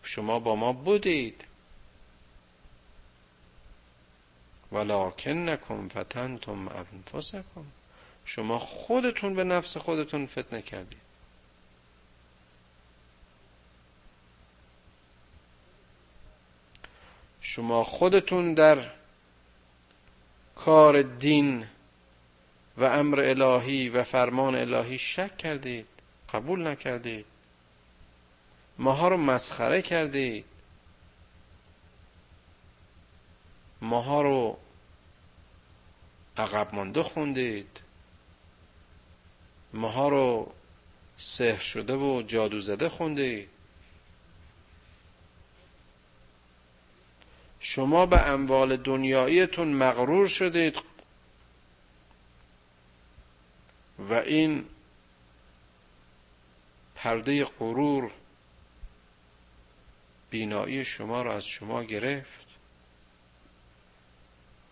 [0.04, 1.44] شما با ما بودید.
[4.72, 7.66] ولکنکم فتنتم انفسکم.
[8.26, 11.08] شما خودتون به نفس خودتون فتنه کردید.
[17.42, 18.92] شما خودتون در
[20.56, 21.68] کار دین
[22.78, 25.88] و امر الهی و فرمان الهی شک کردید
[26.34, 27.26] قبول نکردید.
[28.78, 30.46] ماها رو مسخره کردید.
[33.82, 34.58] ماها رو
[36.38, 37.80] عقب مانده خوندید.
[39.74, 40.54] ماها رو
[41.18, 43.50] سحر شده و جادو زده خوندید.
[47.60, 50.78] شما به اموال دنیاییتون مغرور شدید.
[54.00, 54.66] و این
[56.96, 58.12] پرده غرور
[60.30, 62.47] بینایی شما را از شما گرفت.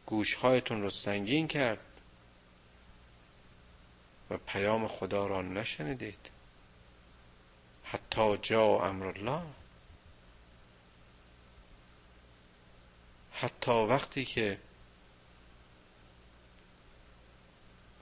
[0.06, 2.02] گوشهایتون رو سنگین کرد
[4.30, 6.30] و پیام خدا را نشنیدید.
[7.84, 9.42] حتی جا امر الله.
[13.32, 14.60] حتی وقتی که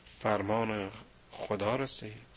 [0.05, 0.91] فرمان
[1.31, 2.33] خدا رسید.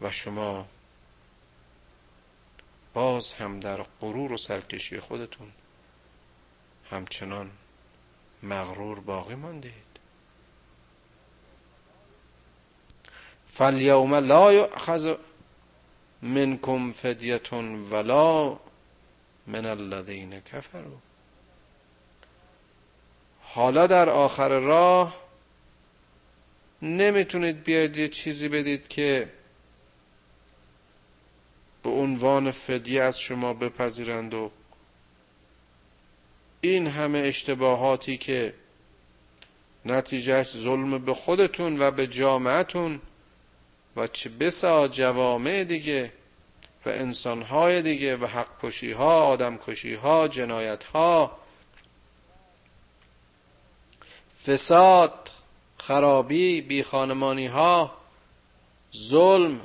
[0.00, 0.68] و شما
[2.94, 5.52] باز هم در غرور و سرکشی خودتون
[6.90, 7.50] همچنان
[8.42, 9.72] مغرور باقی ماندید.
[13.46, 15.14] فالیوم لا یؤخذ
[16.22, 18.58] منکم فدیتون ولا
[19.46, 20.98] من الذین کفروا.
[23.42, 25.16] حالا در آخر راه
[26.82, 29.28] نمی‌تونید بیاید یه چیزی بدید که
[31.84, 34.50] به عنوان فدیه از شما بپذیرند و
[36.60, 38.54] این همه اشتباهاتی که
[39.84, 43.00] نتیجهش ظلم به خودتون و به جامعتون
[43.96, 46.12] و چه بسا جوامع دیگه
[46.86, 51.38] و انسانهای دیگه و حق کشی ها آدم کشی ها جنایت ها
[54.46, 55.30] فساد
[55.78, 57.94] خرابی بی خانمانی ها
[58.96, 59.60] ظلم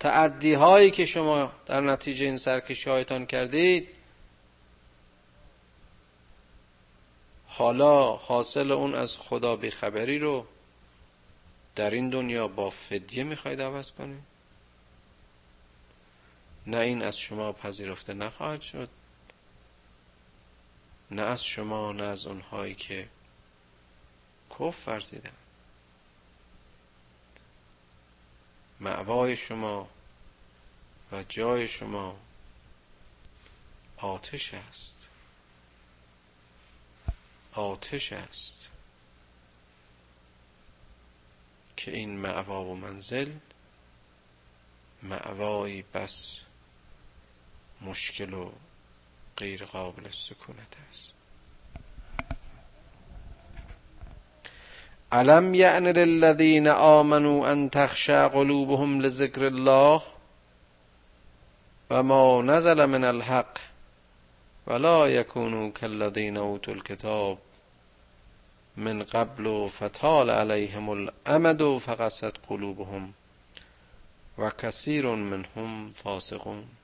[0.00, 3.88] تعدی هایی که شما در نتیجه این سرکشی هایتان کردید
[7.46, 10.46] حالا حاصل اون از خدا بیخبری رو
[11.76, 14.22] در این دنیا با فدیه می‌خواید عوض کنید؟
[16.66, 18.88] نه این از شما پذیرفته نخواهد شد
[21.10, 23.08] نه از شما نه از اونهایی که
[24.58, 25.32] کف ورزیدن
[28.80, 29.88] معوای شما
[31.12, 32.18] و جای شما
[33.96, 35.08] آتش است.
[37.52, 38.70] آتش است
[41.76, 43.32] که این معوا و منزل
[45.02, 46.40] معوایی بس
[47.80, 48.52] مشکل و
[49.36, 51.17] غیر قابل سکونت است.
[55.12, 60.02] ألم يأن للذين آمنوا أن تخشى قلوبهم لذكر الله؟
[61.90, 63.58] وما نزل من الحق
[64.66, 67.38] ولا يكونوا كالذين أوتوا الكتاب
[68.76, 73.12] من قبل فطال عليهم الأمد فقست قلوبهم
[74.38, 76.77] وكثير منهم فاسقون.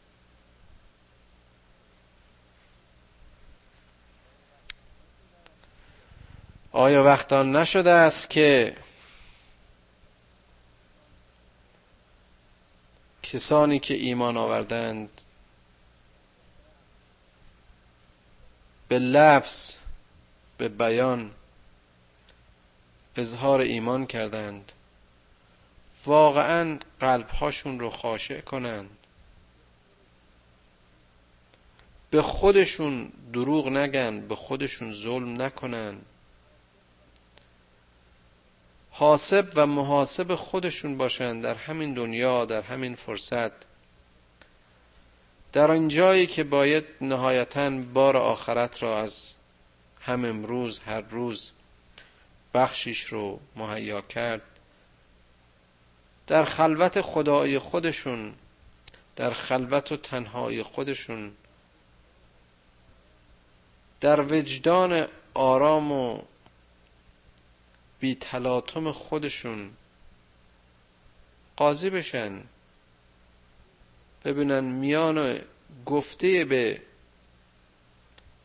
[6.76, 8.76] آیا وقتان نشده است که
[13.22, 15.20] کسانی که ایمان آوردند
[18.88, 19.76] به لفظ
[20.58, 21.30] به بیان
[23.16, 24.72] اظهار ایمان کردند
[26.06, 28.96] واقعا قلبهاشون رو خاشع کنند.
[32.10, 35.96] به خودشون دروغ نگن به خودشون ظلم نکنن.
[38.96, 43.52] حاسب و محاسب خودشون باشند در همین دنیا در همین فرصت.
[45.52, 49.28] در آن جایی که باید نهایتا بار آخرت را از
[50.00, 51.50] هم امروز هر روز
[52.54, 54.44] بخشیش رو مهیا کرد.
[56.26, 58.34] در خلوت خدای خودشون
[59.16, 61.32] در خلوت و تنهای خودشون
[64.00, 66.22] در وجدان آرام و
[68.04, 69.70] بی تلاطم خودشون.
[71.56, 72.42] قاضی بشن.
[74.24, 75.40] ببینن میان
[75.86, 76.82] گفته به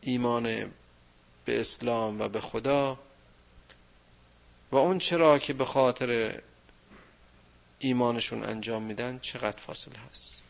[0.00, 0.72] ایمان
[1.44, 2.98] به اسلام و به خدا
[4.72, 6.40] و اون چرا که به خاطر
[7.78, 10.42] ایمانشون انجام میدن چقدر فاصله هست.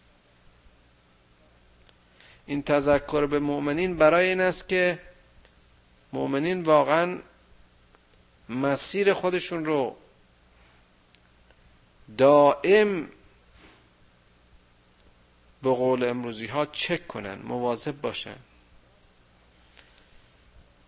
[2.47, 4.99] این تذکر به مؤمنین برای این است که
[6.13, 7.19] مؤمنین واقعا
[8.51, 9.97] مسیر خودشون رو
[12.19, 13.09] دائم
[15.63, 18.37] به قول امروزی ها چک کنن مواظب باشن.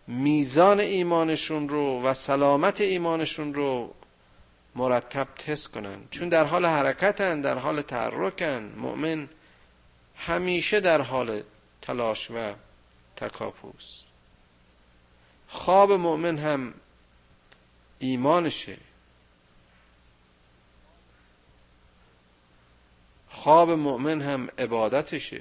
[0.07, 3.95] میزان ایمانشون رو و سلامت ایمانشون رو
[4.75, 5.97] مرتب تست کنن.
[6.11, 8.73] چون در حال حرکتن در حال تحرکن.
[8.77, 9.29] مؤمن
[10.17, 11.43] همیشه در حال
[11.83, 12.55] تلاش و
[13.17, 14.05] تکاپوست.
[15.49, 16.75] خواب مؤمن هم
[18.03, 18.77] ایمانشه.
[23.29, 25.41] خواب مؤمن هم عبادتشه.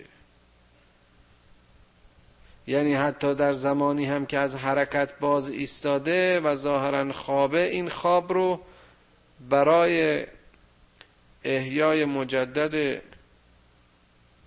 [2.68, 8.34] یعنی حتی در زمانی هم که از حرکت باز ایستاده و ظاهرا خوابه این خواب
[8.34, 8.62] رو
[9.50, 10.26] برای
[11.44, 13.02] احیای مجدد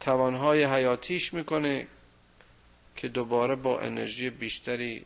[0.01, 1.87] توانهای حیاتیش می‌کنه
[2.97, 5.05] که دوباره با انرژی بیشتری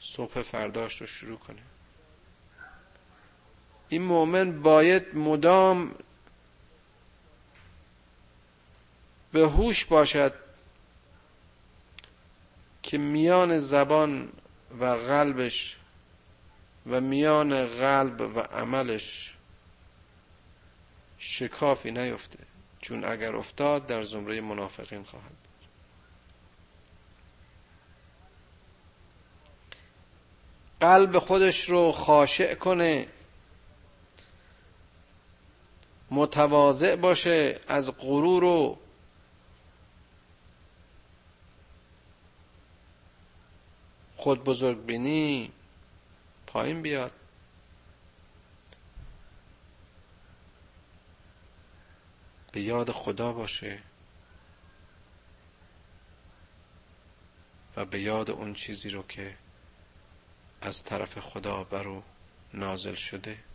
[0.00, 1.62] صبح فرداش رو شروع کنه.
[3.88, 5.94] این مؤمن باید مدام
[9.32, 10.34] به هوش باشد
[12.82, 14.32] که میان زبان
[14.80, 15.76] و قلبش
[16.86, 19.34] و میان قلب و عملش
[21.18, 22.38] شکافی نیفته.
[22.80, 25.36] چون اگر افتاد در زمره منافقین خواهد
[30.80, 33.08] قلب خودش رو خاشع کنه.
[36.16, 38.78] متواضع باشه از غرور و
[44.16, 45.52] خود بزرگ بینی
[46.46, 47.12] پایین بیاد.
[52.52, 53.78] به یاد خدا باشه
[57.76, 59.36] و به یاد اون چیزی رو که
[60.60, 62.02] از طرف خدا برو
[62.54, 63.45] نازل شده.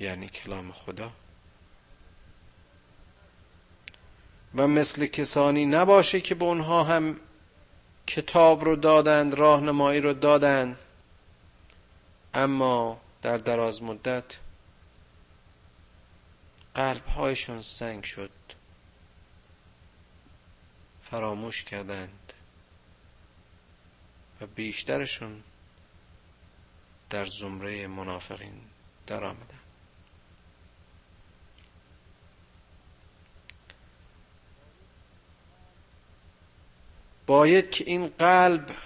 [0.00, 1.10] یعنی کلام خدا.
[4.54, 7.20] و مثل کسانی نباشه که به اونها هم
[8.06, 10.78] کتاب رو دادند راهنمایی رو دادند.
[12.34, 14.24] اما در دراز مدت
[16.74, 18.30] قلبهایشون سنگ شد.
[21.02, 22.32] فراموش کردند.
[24.40, 25.42] و بیشترشون
[27.10, 28.60] در زمره منافقین
[29.06, 29.58] در آمدن
[37.28, 38.76] باید که این قلب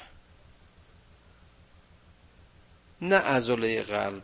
[3.00, 4.22] نه ازوله قلب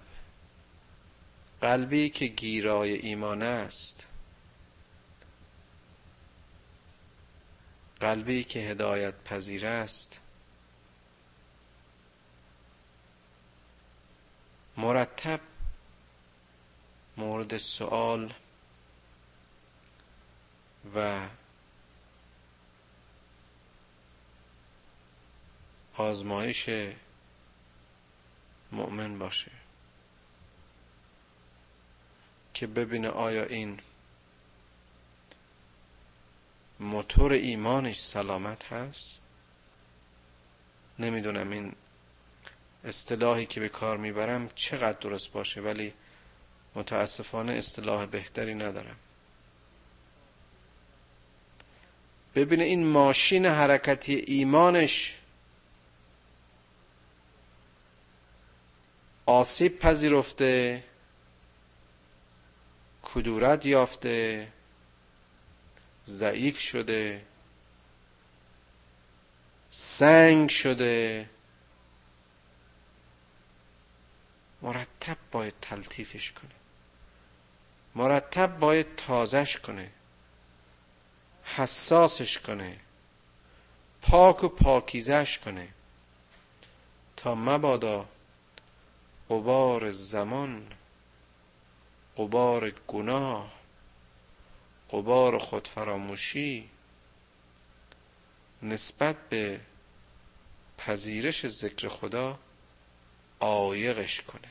[1.61, 4.07] قلبی که گیرای ایمان است.
[8.01, 10.21] قلبی که هدایت پذیر است.
[14.77, 15.41] مرتب
[17.17, 18.35] مورد سوال
[20.95, 21.21] و
[25.99, 26.71] آزمایش
[28.73, 29.51] مؤمن باشه
[32.55, 33.81] که ببینه آیا این
[36.81, 39.19] موتور ایمانش سلامت هست؟
[40.99, 41.73] نمی‌دونم این
[42.85, 45.93] اصطلاحی که به کار می‌برم چقدر درست باشه ولی
[46.75, 48.97] متاسفانه اصطلاح بهتری ندارم.
[52.35, 55.15] ببینه این ماشین حرکتی ایمانش
[59.29, 60.85] آسیب پذیرفته
[63.03, 64.49] کدورت یافته
[66.07, 67.25] ضعیف شده
[69.71, 71.29] سنگ شده.
[74.63, 76.55] مرتب باید تلطیفش کنه.
[77.95, 79.91] مرتب باید تازش کنه.
[81.45, 82.81] حساسش کنه.
[84.03, 85.69] پاک و پاکیزش کنه.
[87.17, 88.09] تا مبادا
[89.31, 90.67] قبار زمان
[92.17, 93.53] قبار گناه
[94.91, 96.71] قبار خودفراموشی
[98.63, 99.61] نسبت به
[100.79, 102.39] پذیرش ذکر خدا
[103.41, 104.49] آیقش کنه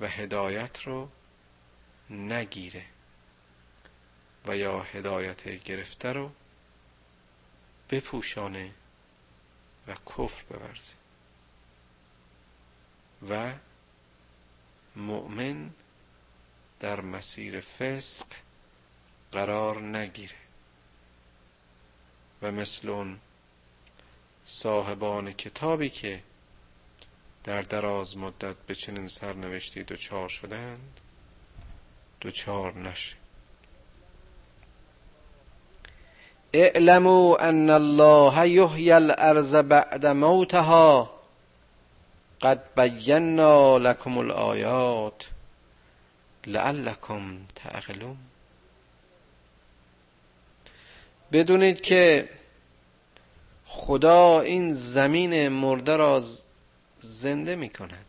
[0.00, 1.08] و هدایت رو
[2.10, 2.84] نگیره
[4.46, 6.30] و یا هدایت گرفته رو
[7.90, 8.70] بپوشانه
[9.86, 11.01] و کفر بورزه
[13.30, 13.52] و
[14.96, 15.70] مؤمن
[16.80, 18.26] در مسیر فسق
[19.32, 20.34] قرار نگیره.
[22.42, 23.18] و مثل اون
[24.44, 26.22] صاحبان کتابی که
[27.44, 31.00] در دراز مدت به چنین سرنوشتی دچار شدند
[32.20, 33.16] دچار نشه.
[36.52, 41.21] اعلموا ان الله یحیی الارض بعد موتها.
[42.42, 45.24] قد بینا لكم الآیات
[46.46, 48.16] لعلكم تعقلون.
[51.32, 52.28] بدونید که
[53.66, 56.22] خدا این زمین مرده را
[57.00, 58.06] زنده می کند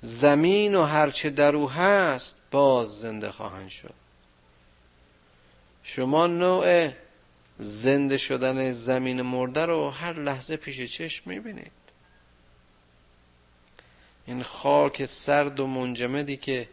[0.00, 3.94] زمین و هرچه در او هست باز زنده خواهند شد.
[5.82, 6.90] شما نوع
[7.62, 11.72] زنده شدن زمین مرده رو هر لحظه پیش چشم می‌بینید.
[14.26, 16.68] این خاک سرد و منجمدی که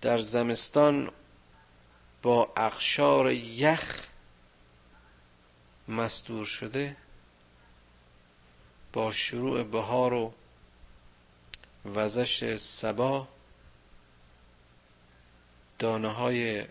[0.00, 1.10] در زمستان
[2.22, 4.06] با اخشار یخ
[5.88, 6.96] مستور شده
[8.92, 10.32] با شروع بهار و
[11.84, 13.28] وزش سبا
[15.78, 16.64] دانه های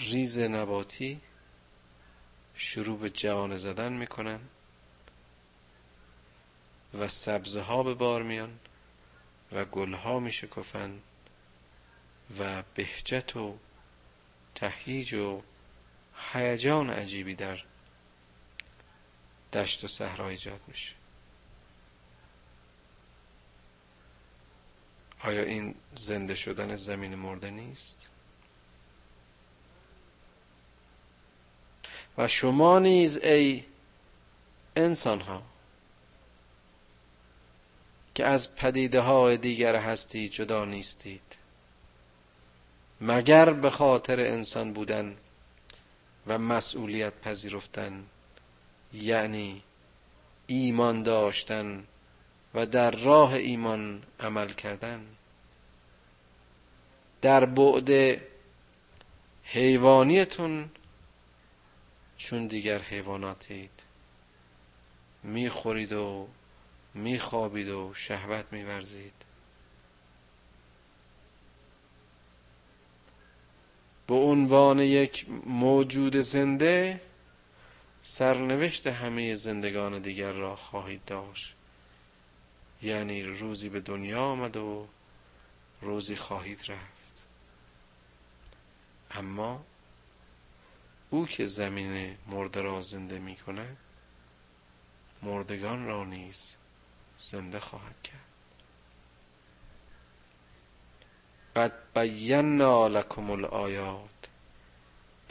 [0.00, 1.20] ریز نباتی
[2.54, 4.40] شروع به جوانه زدن می‌کنن
[6.94, 8.58] و سبزه ها به بار میان
[9.52, 11.00] و گل ها میشکفن
[12.38, 13.58] و بهجت و
[14.54, 15.42] تهییج و
[16.32, 17.64] هیجان عجیبی در
[19.52, 20.92] دشت و صحرا ایجاد میشه.
[25.22, 28.10] آیا این زنده شدن زمین مرده نیست؟
[32.20, 33.64] و شما نیز ای
[34.76, 35.42] انسان ها
[38.14, 41.36] که از پدیده های دیگر هستی جدا نیستید
[43.00, 45.16] مگر به خاطر انسان بودن
[46.26, 48.04] و مسئولیت پذیرفتن
[48.92, 49.62] یعنی
[50.46, 51.84] ایمان داشتن
[52.54, 55.06] و در راه ایمان عمل کردن؟
[57.22, 58.20] در بعد
[59.44, 60.70] حیوانیتون
[62.20, 63.82] چون دیگر حیواناتید.
[65.22, 66.28] می‌خورید و
[66.94, 69.12] میخوابید و شهوت میورزید.
[74.06, 77.00] به عنوان یک موجود زنده
[78.02, 81.54] سرنوشت همه زندگان دیگر را خواهید داشت.
[82.82, 84.88] یعنی روزی به دنیا آمد و
[85.82, 87.26] روزی خواهید رفت.
[89.10, 89.64] اما
[91.10, 93.76] او که زمین مرده را زنده می کند
[95.22, 96.56] مردگان را نیز
[97.18, 98.20] زنده خواهد کرد.
[101.56, 104.28] قد بینا لکم الآیات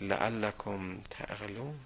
[0.01, 1.79] لعلکم تعقلون.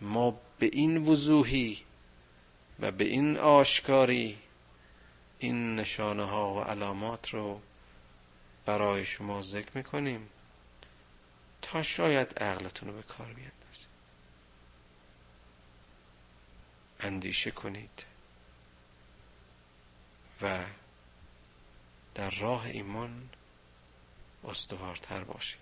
[0.00, 1.82] ما به این وضوحی
[2.80, 4.38] و به این آشکاری
[5.38, 7.60] این نشانه ها و علامات رو
[8.66, 10.28] برای شما ذکر می‌کنیم.
[11.62, 13.90] تا شاید عقلتون رو به کار بیندازید
[17.00, 18.04] اندیشه کنید.
[20.42, 20.64] و
[22.14, 23.28] در راه ایمان
[24.44, 25.60] استوارتر باشید.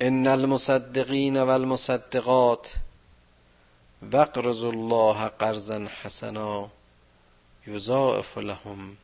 [0.00, 2.74] ان المصدقین والمصدقات
[4.12, 6.70] وقرض الله قرضا حسنا
[7.66, 8.96] یضاعف لهم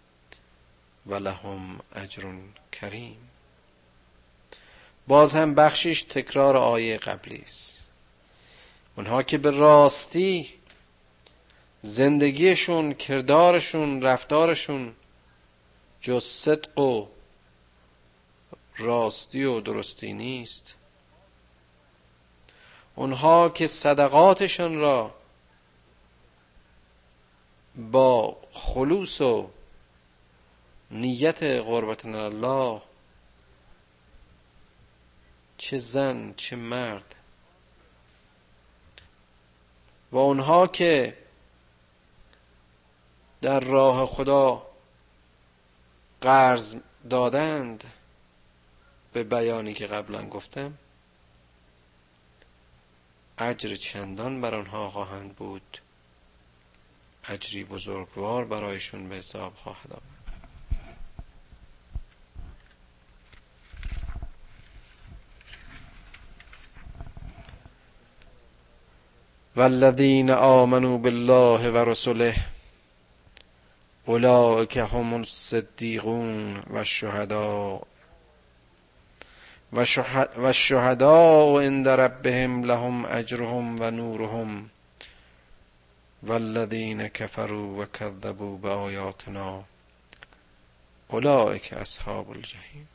[1.07, 2.39] و لهم اجر
[2.73, 3.28] کریم.
[5.09, 7.79] باز هم بخشش تکرار آیه قبلی است.
[8.97, 10.49] اونها که به راستی
[11.83, 14.95] زندگیشون کردارشون رفتارشون
[16.01, 17.07] جز صدق و
[18.77, 20.75] راستی و درستی نیست.
[22.95, 25.15] اونها که صدقاتشان را
[27.77, 29.51] با خلوص و
[30.91, 32.83] نیت قربت الله
[35.59, 37.15] چه زن چه مرد.
[40.13, 41.19] و اونها که
[43.43, 44.67] در راه خدا
[46.21, 46.75] قرض
[47.11, 47.85] دادند
[49.13, 50.79] به بیانی که قبلا گفتم
[53.39, 55.79] اجر چندان بر آنها خواهند بود؟
[57.29, 60.18] اجری بزرگوار برایشون به حساب خواهد آمد.
[69.59, 72.35] والذین آمنوا بالله و رسله
[74.07, 77.83] اولئک هم الصدیقون و الشهداء
[79.73, 84.71] و الشهداء عند ربهم لهم اجرهم و نورهم
[86.23, 89.65] والذین كفروا و كذبوا بآیاتنا
[91.09, 92.89] اولئک اصحاب الجحیم.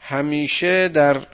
[0.00, 1.26] همیشه در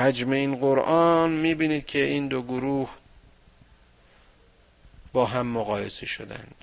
[0.00, 2.90] حجم این قرآن می‌بینید که این دو گروه
[5.12, 6.54] با هم مقایسه شدند.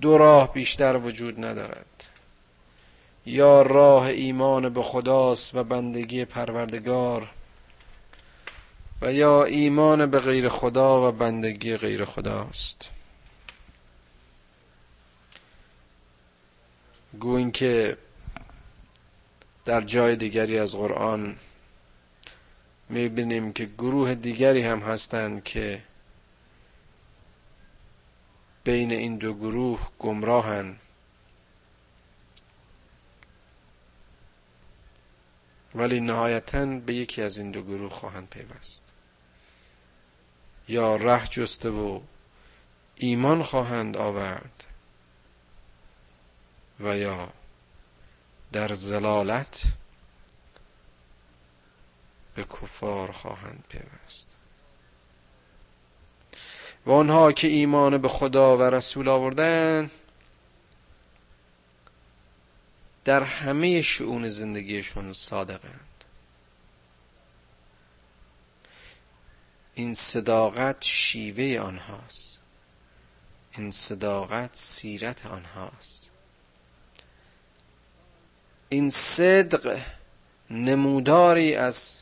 [0.00, 1.86] دو راه بیشتر وجود ندارد.
[3.26, 7.30] یا راه ایمان به خداست و بندگی پروردگار
[9.02, 12.90] و یا ایمان به غیر خدا و بندگی غیر خداست.
[17.20, 17.96] گوین که
[19.64, 21.36] در جای دیگری از قرآن
[22.88, 25.82] می‌بینیم که گروه دیگری هم هستند که
[28.64, 30.76] بین این دو گروه گمراهن.
[35.74, 38.82] ولی نهایتا به یکی از این دو گروه خواهند پیوست.
[40.68, 42.00] یا ره جسته و
[42.96, 44.64] ایمان خواهند آورد
[46.80, 47.32] و یا
[48.52, 49.62] در زلالت
[52.34, 54.36] به کفار خواهند پیوست.
[56.86, 59.90] و آنها که ایمان به خدا و رسول آوردن
[63.04, 66.04] در همه شعون زندگیشون صادقند.
[69.74, 72.38] این صداقت شیوه آنهاست.
[73.52, 76.09] این صداقت سیرت آنهاست.
[78.72, 79.80] این صدق
[80.50, 81.96] نموداری از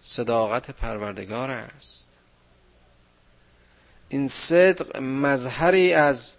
[0.00, 2.10] صداقت پروردگار است.
[4.08, 6.34] این صدق مظهری از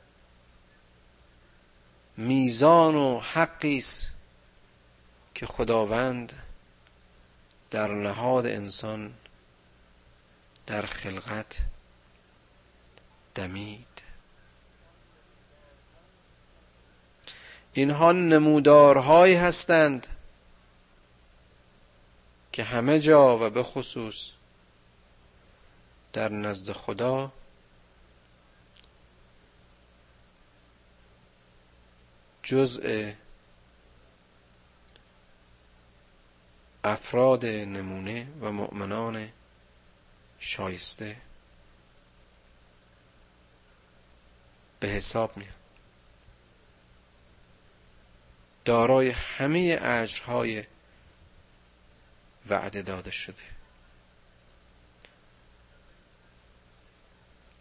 [2.18, 4.12] میزان و حقی است
[5.36, 6.34] که خداوند
[7.72, 9.14] در نهاد انسان
[10.68, 11.58] در خلقت
[13.36, 14.07] دمید.
[17.78, 20.08] اینها نمودارهایی هستند
[22.52, 24.32] که همه جا و به خصوص
[26.14, 27.32] در نزد خدا
[32.44, 33.12] جزء
[36.84, 39.30] افراد نمونه و مؤمنان
[40.40, 41.18] شایسته
[44.80, 45.57] به حساب میاد
[48.68, 50.64] دارای همه اجرهای
[52.50, 53.42] وعده داده شده.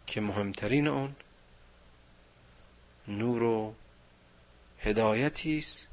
[0.07, 1.15] که مهمترین اون
[3.07, 3.75] نور و
[4.79, 5.87] هدایتی است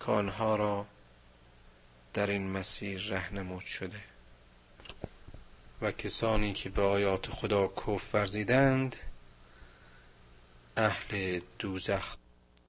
[0.00, 0.86] که آنها را
[2.14, 4.00] در این مسیر رهنمود شده.
[5.80, 8.96] و کسانی که به آیات خدا کف ورزیدند
[10.76, 12.16] اهل دوزخ